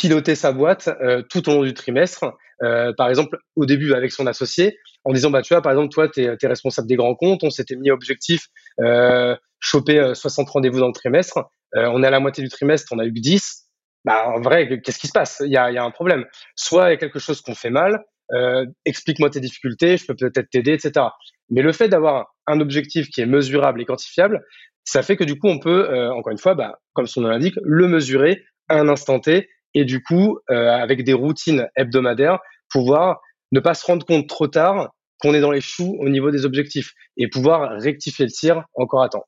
piloter 0.00 0.34
sa 0.34 0.52
boîte 0.52 0.88
euh, 1.02 1.22
tout 1.28 1.48
au 1.48 1.52
long 1.52 1.62
du 1.62 1.74
trimestre. 1.74 2.24
Euh, 2.62 2.92
par 2.96 3.08
exemple, 3.08 3.38
au 3.56 3.66
début 3.66 3.92
avec 3.92 4.12
son 4.12 4.26
associé, 4.26 4.78
en 5.04 5.12
disant, 5.12 5.30
bah, 5.30 5.42
tu 5.42 5.52
vois, 5.52 5.62
par 5.62 5.72
exemple, 5.72 5.90
toi, 5.92 6.08
tu 6.08 6.22
es, 6.22 6.46
responsable 6.46 6.88
des 6.88 6.96
grands 6.96 7.14
comptes, 7.14 7.44
on 7.44 7.50
s'était 7.50 7.76
mis 7.76 7.90
objectif 7.90 8.46
euh, 8.80 9.36
choper 9.58 10.12
60 10.14 10.48
rendez-vous 10.48 10.80
dans 10.80 10.86
le 10.86 10.92
trimestre, 10.92 11.38
on 11.74 12.02
est 12.02 12.06
à 12.06 12.10
la 12.10 12.20
moitié 12.20 12.42
du 12.42 12.48
trimestre, 12.48 12.92
on 12.92 12.98
a 12.98 13.04
eu 13.04 13.12
que 13.12 13.20
10, 13.20 13.66
bah, 14.04 14.28
en 14.28 14.40
vrai, 14.40 14.80
qu'est-ce 14.80 14.98
qui 14.98 15.06
se 15.06 15.12
passe? 15.12 15.42
Il 15.44 15.52
y 15.52 15.56
a, 15.56 15.66
un 15.66 15.90
problème. 15.90 16.24
Soit 16.56 16.88
il 16.88 16.90
y 16.92 16.94
a 16.94 16.96
quelque 16.96 17.18
chose 17.18 17.42
qu'on 17.42 17.54
fait 17.54 17.70
mal, 17.70 18.02
euh, 18.32 18.64
explique-moi 18.86 19.30
tes 19.30 19.40
difficultés, 19.40 19.96
je 19.96 20.06
peux 20.06 20.14
peut-être 20.14 20.48
t'aider, 20.50 20.72
etc. 20.72 21.06
Mais 21.50 21.62
le 21.62 21.72
fait 21.72 21.88
d'avoir 21.88 22.34
un 22.46 22.60
objectif 22.60 23.08
qui 23.10 23.20
est 23.20 23.26
mesurable 23.26 23.82
et 23.82 23.84
quantifiable, 23.84 24.40
ça 24.84 25.02
fait 25.02 25.16
que 25.16 25.24
du 25.24 25.38
coup, 25.38 25.48
on 25.48 25.58
peut, 25.58 25.90
euh, 25.90 26.12
encore 26.12 26.32
une 26.32 26.38
fois, 26.38 26.54
bah, 26.54 26.78
comme 26.94 27.06
son 27.06 27.20
nom 27.20 27.28
l'indique, 27.28 27.56
le 27.62 27.88
mesurer 27.88 28.42
à 28.68 28.78
un 28.78 28.88
instant 28.88 29.20
T 29.20 29.48
et 29.74 29.84
du 29.84 30.02
coup, 30.02 30.38
euh, 30.50 30.70
avec 30.70 31.04
des 31.04 31.12
routines 31.12 31.68
hebdomadaires, 31.76 32.38
pouvoir 32.70 33.20
ne 33.52 33.60
pas 33.60 33.74
se 33.74 33.84
rendre 33.86 34.04
compte 34.06 34.28
trop 34.28 34.46
tard 34.46 34.90
qu'on 35.20 35.34
est 35.34 35.40
dans 35.40 35.50
les 35.50 35.60
choux 35.60 35.96
au 36.00 36.08
niveau 36.08 36.30
des 36.30 36.44
objectifs 36.44 36.92
et 37.16 37.28
pouvoir 37.28 37.78
rectifier 37.80 38.24
le 38.24 38.30
tir 38.30 38.64
encore 38.74 39.02
à 39.02 39.08
temps. 39.08 39.24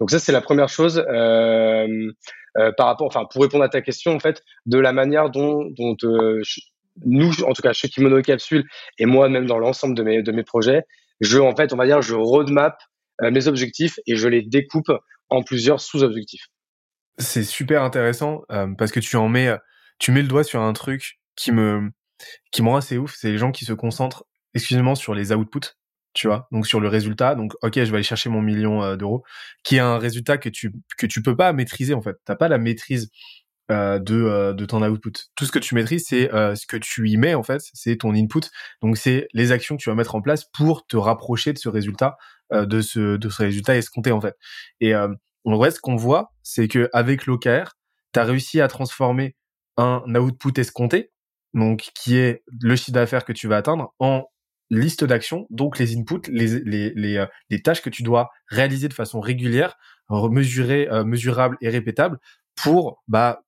Donc 0.00 0.10
ça, 0.10 0.18
c'est 0.18 0.32
la 0.32 0.40
première 0.40 0.68
chose 0.68 1.04
euh, 1.08 2.12
euh, 2.58 2.72
par 2.76 2.86
rapport, 2.86 3.06
enfin, 3.06 3.26
pour 3.30 3.42
répondre 3.42 3.64
à 3.64 3.68
ta 3.68 3.80
question, 3.80 4.14
en 4.14 4.18
fait, 4.18 4.42
de 4.66 4.78
la 4.78 4.92
manière 4.92 5.30
dont, 5.30 5.66
dont 5.70 5.96
euh, 6.04 6.42
nous, 7.04 7.42
en 7.44 7.52
tout 7.52 7.62
cas 7.62 7.72
chez 7.72 7.88
Kimono 7.88 8.20
Capsule 8.22 8.64
et 8.98 9.06
moi 9.06 9.28
même 9.28 9.46
dans 9.46 9.58
l'ensemble 9.58 9.94
de 9.94 10.02
mes, 10.02 10.22
de 10.22 10.32
mes 10.32 10.42
projets, 10.42 10.82
je, 11.20 11.38
en 11.38 11.54
fait, 11.54 11.72
on 11.72 11.76
va 11.76 11.86
dire, 11.86 12.02
je 12.02 12.14
roadmap 12.14 12.76
euh, 13.22 13.30
mes 13.30 13.46
objectifs 13.46 13.98
et 14.06 14.16
je 14.16 14.26
les 14.26 14.42
découpe 14.42 14.90
en 15.28 15.42
plusieurs 15.42 15.80
sous-objectifs. 15.80 16.46
C'est 17.18 17.44
super 17.44 17.82
intéressant 17.82 18.42
euh, 18.50 18.66
parce 18.76 18.92
que 18.92 19.00
tu 19.00 19.16
en 19.16 19.28
mets, 19.28 19.54
tu 20.00 20.10
mets 20.12 20.22
le 20.22 20.28
doigt 20.28 20.42
sur 20.44 20.60
un 20.62 20.72
truc 20.72 21.20
qui 21.36 21.52
me, 21.52 21.90
qui 22.50 22.62
me 22.62 22.68
rend 22.68 22.76
assez 22.76 22.98
ouf. 22.98 23.14
C'est 23.16 23.30
les 23.30 23.38
gens 23.38 23.52
qui 23.52 23.64
se 23.64 23.72
concentrent 23.72 24.24
exclusivement 24.54 24.96
sur 24.96 25.14
les 25.14 25.32
outputs, 25.32 25.76
tu 26.14 26.26
vois, 26.26 26.48
donc 26.50 26.66
sur 26.66 26.80
le 26.80 26.88
résultat. 26.88 27.36
Donc, 27.36 27.54
ok, 27.62 27.74
je 27.74 27.82
vais 27.82 27.94
aller 27.94 28.02
chercher 28.02 28.30
mon 28.30 28.42
million 28.42 28.96
d'euros, 28.96 29.22
qui 29.62 29.76
est 29.76 29.80
un 29.80 29.98
résultat 29.98 30.38
que 30.38 30.48
tu 30.48 30.72
que 30.98 31.06
tu 31.06 31.22
peux 31.22 31.36
pas 31.36 31.52
maîtriser 31.52 31.94
en 31.94 32.02
fait. 32.02 32.16
T'as 32.24 32.34
pas 32.34 32.48
la 32.48 32.58
maîtrise 32.58 33.10
euh, 33.70 34.00
de, 34.00 34.16
euh, 34.16 34.52
de 34.52 34.64
ton 34.64 34.82
output. 34.82 35.12
Tout 35.36 35.44
ce 35.44 35.52
que 35.52 35.60
tu 35.60 35.76
maîtrises, 35.76 36.06
c'est 36.08 36.34
euh, 36.34 36.56
ce 36.56 36.66
que 36.66 36.76
tu 36.76 37.08
y 37.08 37.16
mets 37.16 37.34
en 37.34 37.44
fait, 37.44 37.62
c'est 37.72 37.98
ton 37.98 38.12
input. 38.14 38.40
Donc 38.82 38.96
c'est 38.96 39.28
les 39.32 39.52
actions 39.52 39.76
que 39.76 39.82
tu 39.82 39.90
vas 39.90 39.94
mettre 39.94 40.16
en 40.16 40.22
place 40.22 40.44
pour 40.52 40.84
te 40.88 40.96
rapprocher 40.96 41.52
de 41.52 41.58
ce 41.58 41.68
résultat, 41.68 42.16
de 42.52 42.80
ce 42.80 43.16
de 43.16 43.28
ce 43.28 43.42
résultat 43.42 43.76
escompté 43.76 44.10
en 44.10 44.20
fait. 44.20 44.34
Et 44.80 44.92
en 44.96 45.10
vrai, 45.44 45.70
ce 45.70 45.78
qu'on 45.78 45.94
voit, 45.94 46.32
c'est 46.42 46.66
que 46.66 46.90
avec 46.92 47.26
l'OKR, 47.26 47.76
tu 48.12 48.18
as 48.18 48.24
réussi 48.24 48.60
à 48.60 48.66
transformer 48.66 49.36
un 49.76 50.02
output 50.14 50.58
escompté, 50.58 51.10
donc 51.54 51.90
qui 51.94 52.16
est 52.16 52.42
le 52.60 52.76
chiffre 52.76 52.92
d'affaires 52.92 53.24
que 53.24 53.32
tu 53.32 53.48
vas 53.48 53.56
atteindre, 53.56 53.94
en 53.98 54.26
liste 54.70 55.04
d'actions, 55.04 55.46
donc 55.50 55.78
les 55.78 55.96
inputs, 55.96 56.30
les, 56.30 56.60
les, 56.60 56.92
les, 56.94 57.26
les, 57.48 57.62
tâches 57.62 57.82
que 57.82 57.90
tu 57.90 58.02
dois 58.04 58.30
réaliser 58.46 58.88
de 58.88 58.94
façon 58.94 59.20
régulière, 59.20 59.76
mesurée, 60.08 60.88
mesurable 61.04 61.56
et 61.60 61.68
répétable 61.68 62.18
pour 62.54 63.02
bah, 63.08 63.42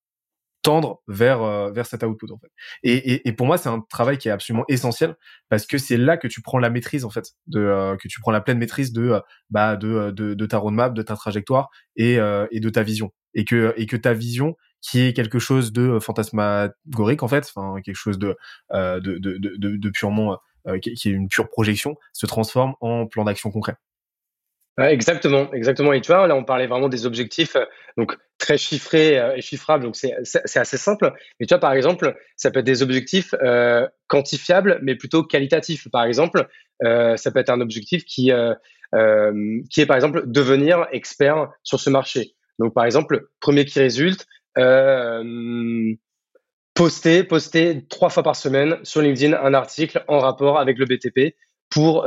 tendre 0.63 1.03
vers 1.09 1.43
euh, 1.43 1.71
vers 1.73 1.87
cet 1.87 2.03
output 2.05 2.31
en 2.33 2.39
fait. 2.39 2.51
Et, 2.83 3.15
et, 3.15 3.29
et 3.29 3.33
pour 3.33 3.47
moi, 3.47 3.59
c'est 3.59 3.69
un 3.69 3.81
travail 3.81 4.17
qui 4.17 4.29
est 4.29 4.31
absolument 4.31 4.65
essentiel 4.69 5.17
parce 5.49 5.67
que 5.67 5.77
c'est 5.77 5.97
là 5.97 6.17
que 6.17 6.29
tu 6.29 6.41
prends 6.41 6.59
la 6.59 6.71
maîtrise 6.71 7.05
en 7.05 7.11
fait, 7.11 7.33
de 7.49 7.61
euh, 7.61 7.97
que 7.97 8.09
tu 8.09 8.21
prends 8.21 8.31
la 8.31 8.41
pleine 8.41 8.59
maîtrise 8.59 8.93
de 8.93 9.11
euh, 9.11 9.21
bah 9.51 9.77
de, 9.77 10.11
de 10.11 10.47
ta 10.47 10.59
roadmap, 10.59 10.95
de 10.95 11.03
ta 11.03 11.17
trajectoire 11.17 11.69
et 11.97 12.15
et 12.51 12.61
de 12.61 12.71
ta 12.71 12.83
vision 12.83 13.13
et 13.35 13.45
que 13.45 13.75
et 13.77 13.87
que 13.87 13.97
ta 13.97 14.15
vision 14.15 14.57
qui 14.83 15.01
est 15.01 15.13
quelque 15.15 15.39
chose 15.39 15.73
de 15.73 15.99
fantasmagorique 15.99 17.23
en 17.23 17.29
fait, 17.29 17.51
enfin 17.55 17.81
quelque 17.83 17.97
chose 17.97 18.19
de 18.19 18.37
de 18.71 19.91
purement 19.91 20.39
qui 20.83 20.91
est 20.91 21.05
une 21.07 21.29
pure 21.29 21.49
projection, 21.49 21.97
se 22.13 22.27
transforme 22.27 22.75
en 22.81 23.07
plan 23.07 23.25
d'action 23.25 23.51
concret 23.51 23.77
exactement, 24.79 25.53
exactement. 25.53 25.93
Et 25.93 26.01
tu 26.01 26.13
vois, 26.13 26.27
là, 26.27 26.35
on 26.35 26.45
parlait 26.45 26.67
vraiment 26.67 26.89
des 26.89 27.07
objectifs, 27.07 27.57
euh, 27.57 27.65
donc 27.97 28.17
très 28.39 28.59
chiffrés 28.59 29.19
euh, 29.19 29.37
et 29.37 29.43
chiffrables, 29.43 29.85
donc 29.85 29.97
c'est 29.97 30.15
assez 30.57 30.77
simple. 30.79 31.13
Mais 31.39 31.47
tu 31.47 31.55
vois, 31.55 31.61
par 31.61 31.73
exemple, 31.73 32.17
ça 32.37 32.51
peut 32.51 32.61
être 32.61 32.67
des 32.67 32.83
objectifs 32.83 33.35
euh, 33.43 33.87
quantifiables, 34.07 34.79
mais 34.83 34.97
plutôt 34.97 35.23
qualitatifs. 35.25 35.89
Par 35.91 36.05
exemple, 36.05 36.49
ça 36.81 37.31
peut 37.31 37.39
être 37.39 37.51
un 37.51 37.61
objectif 37.61 38.05
qui, 38.05 38.33
qui 39.71 39.81
est, 39.81 39.87
par 39.87 39.97
exemple, 39.97 40.25
devenir 40.27 40.87
expert 40.91 41.49
sur 41.63 41.79
ce 41.79 41.91
marché. 41.91 42.35
Donc, 42.59 42.75
par 42.75 42.85
exemple, 42.85 43.29
premier 43.41 43.65
qui 43.65 43.79
résulte, 43.79 44.27
poster, 46.75 47.25
poster 47.25 47.87
trois 47.89 48.09
fois 48.09 48.23
par 48.23 48.37
semaine 48.37 48.79
sur 48.83 49.01
LinkedIn 49.01 49.37
un 49.37 49.55
article 49.55 50.05
en 50.09 50.19
rapport 50.19 50.59
avec 50.59 50.79
le 50.79 50.87
BTP 50.87 51.35
pour, 51.71 52.07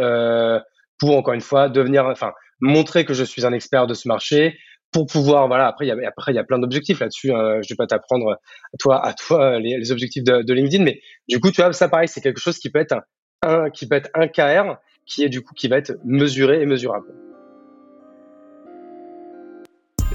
pour 1.00 1.18
encore 1.18 1.34
une 1.34 1.42
fois 1.42 1.70
devenir, 1.70 2.06
enfin, 2.06 2.32
montrer 2.60 3.06
que 3.06 3.14
je 3.14 3.24
suis 3.24 3.46
un 3.46 3.54
expert 3.54 3.88
de 3.88 3.94
ce 3.94 4.08
marché 4.08 4.58
pour 4.92 5.08
pouvoir 5.08 5.48
voilà 5.48 5.68
après 5.68 5.86
il 5.86 5.90
y 5.90 5.92
a 5.92 6.32
y 6.32 6.38
a 6.38 6.44
plein 6.44 6.60
d'objectifs 6.60 7.00
là-dessus 7.00 7.34
hein. 7.34 7.62
je 7.62 7.68
vais 7.70 7.76
pas 7.76 7.88
t'apprendre 7.88 8.32
à 8.32 8.78
toi 8.80 9.06
à 9.06 9.14
toi 9.14 9.60
les, 9.60 9.92
objectifs 9.92 10.24
de, 10.24 10.54
LinkedIn 10.54 10.84
mais 10.84 11.02
du 11.28 11.40
coup 11.40 11.52
tu 11.52 11.62
vois 11.62 11.74
ça 11.74 11.90
pareil 11.90 12.08
c'est 12.08 12.22
quelque 12.22 12.40
chose 12.40 12.58
qui 12.60 12.70
peut 12.70 12.80
être 12.80 12.96
un, 13.42 13.70
qui 13.72 13.88
peut 13.88 13.96
être 13.96 14.10
un 14.14 14.28
KR 14.28 14.78
qui 15.06 15.24
est 15.24 15.30
du 15.30 15.42
coup 15.42 15.54
qui 15.54 15.68
va 15.68 15.78
être 15.78 15.94
mesuré 16.06 16.62
et 16.62 16.66
mesurable 16.66 17.08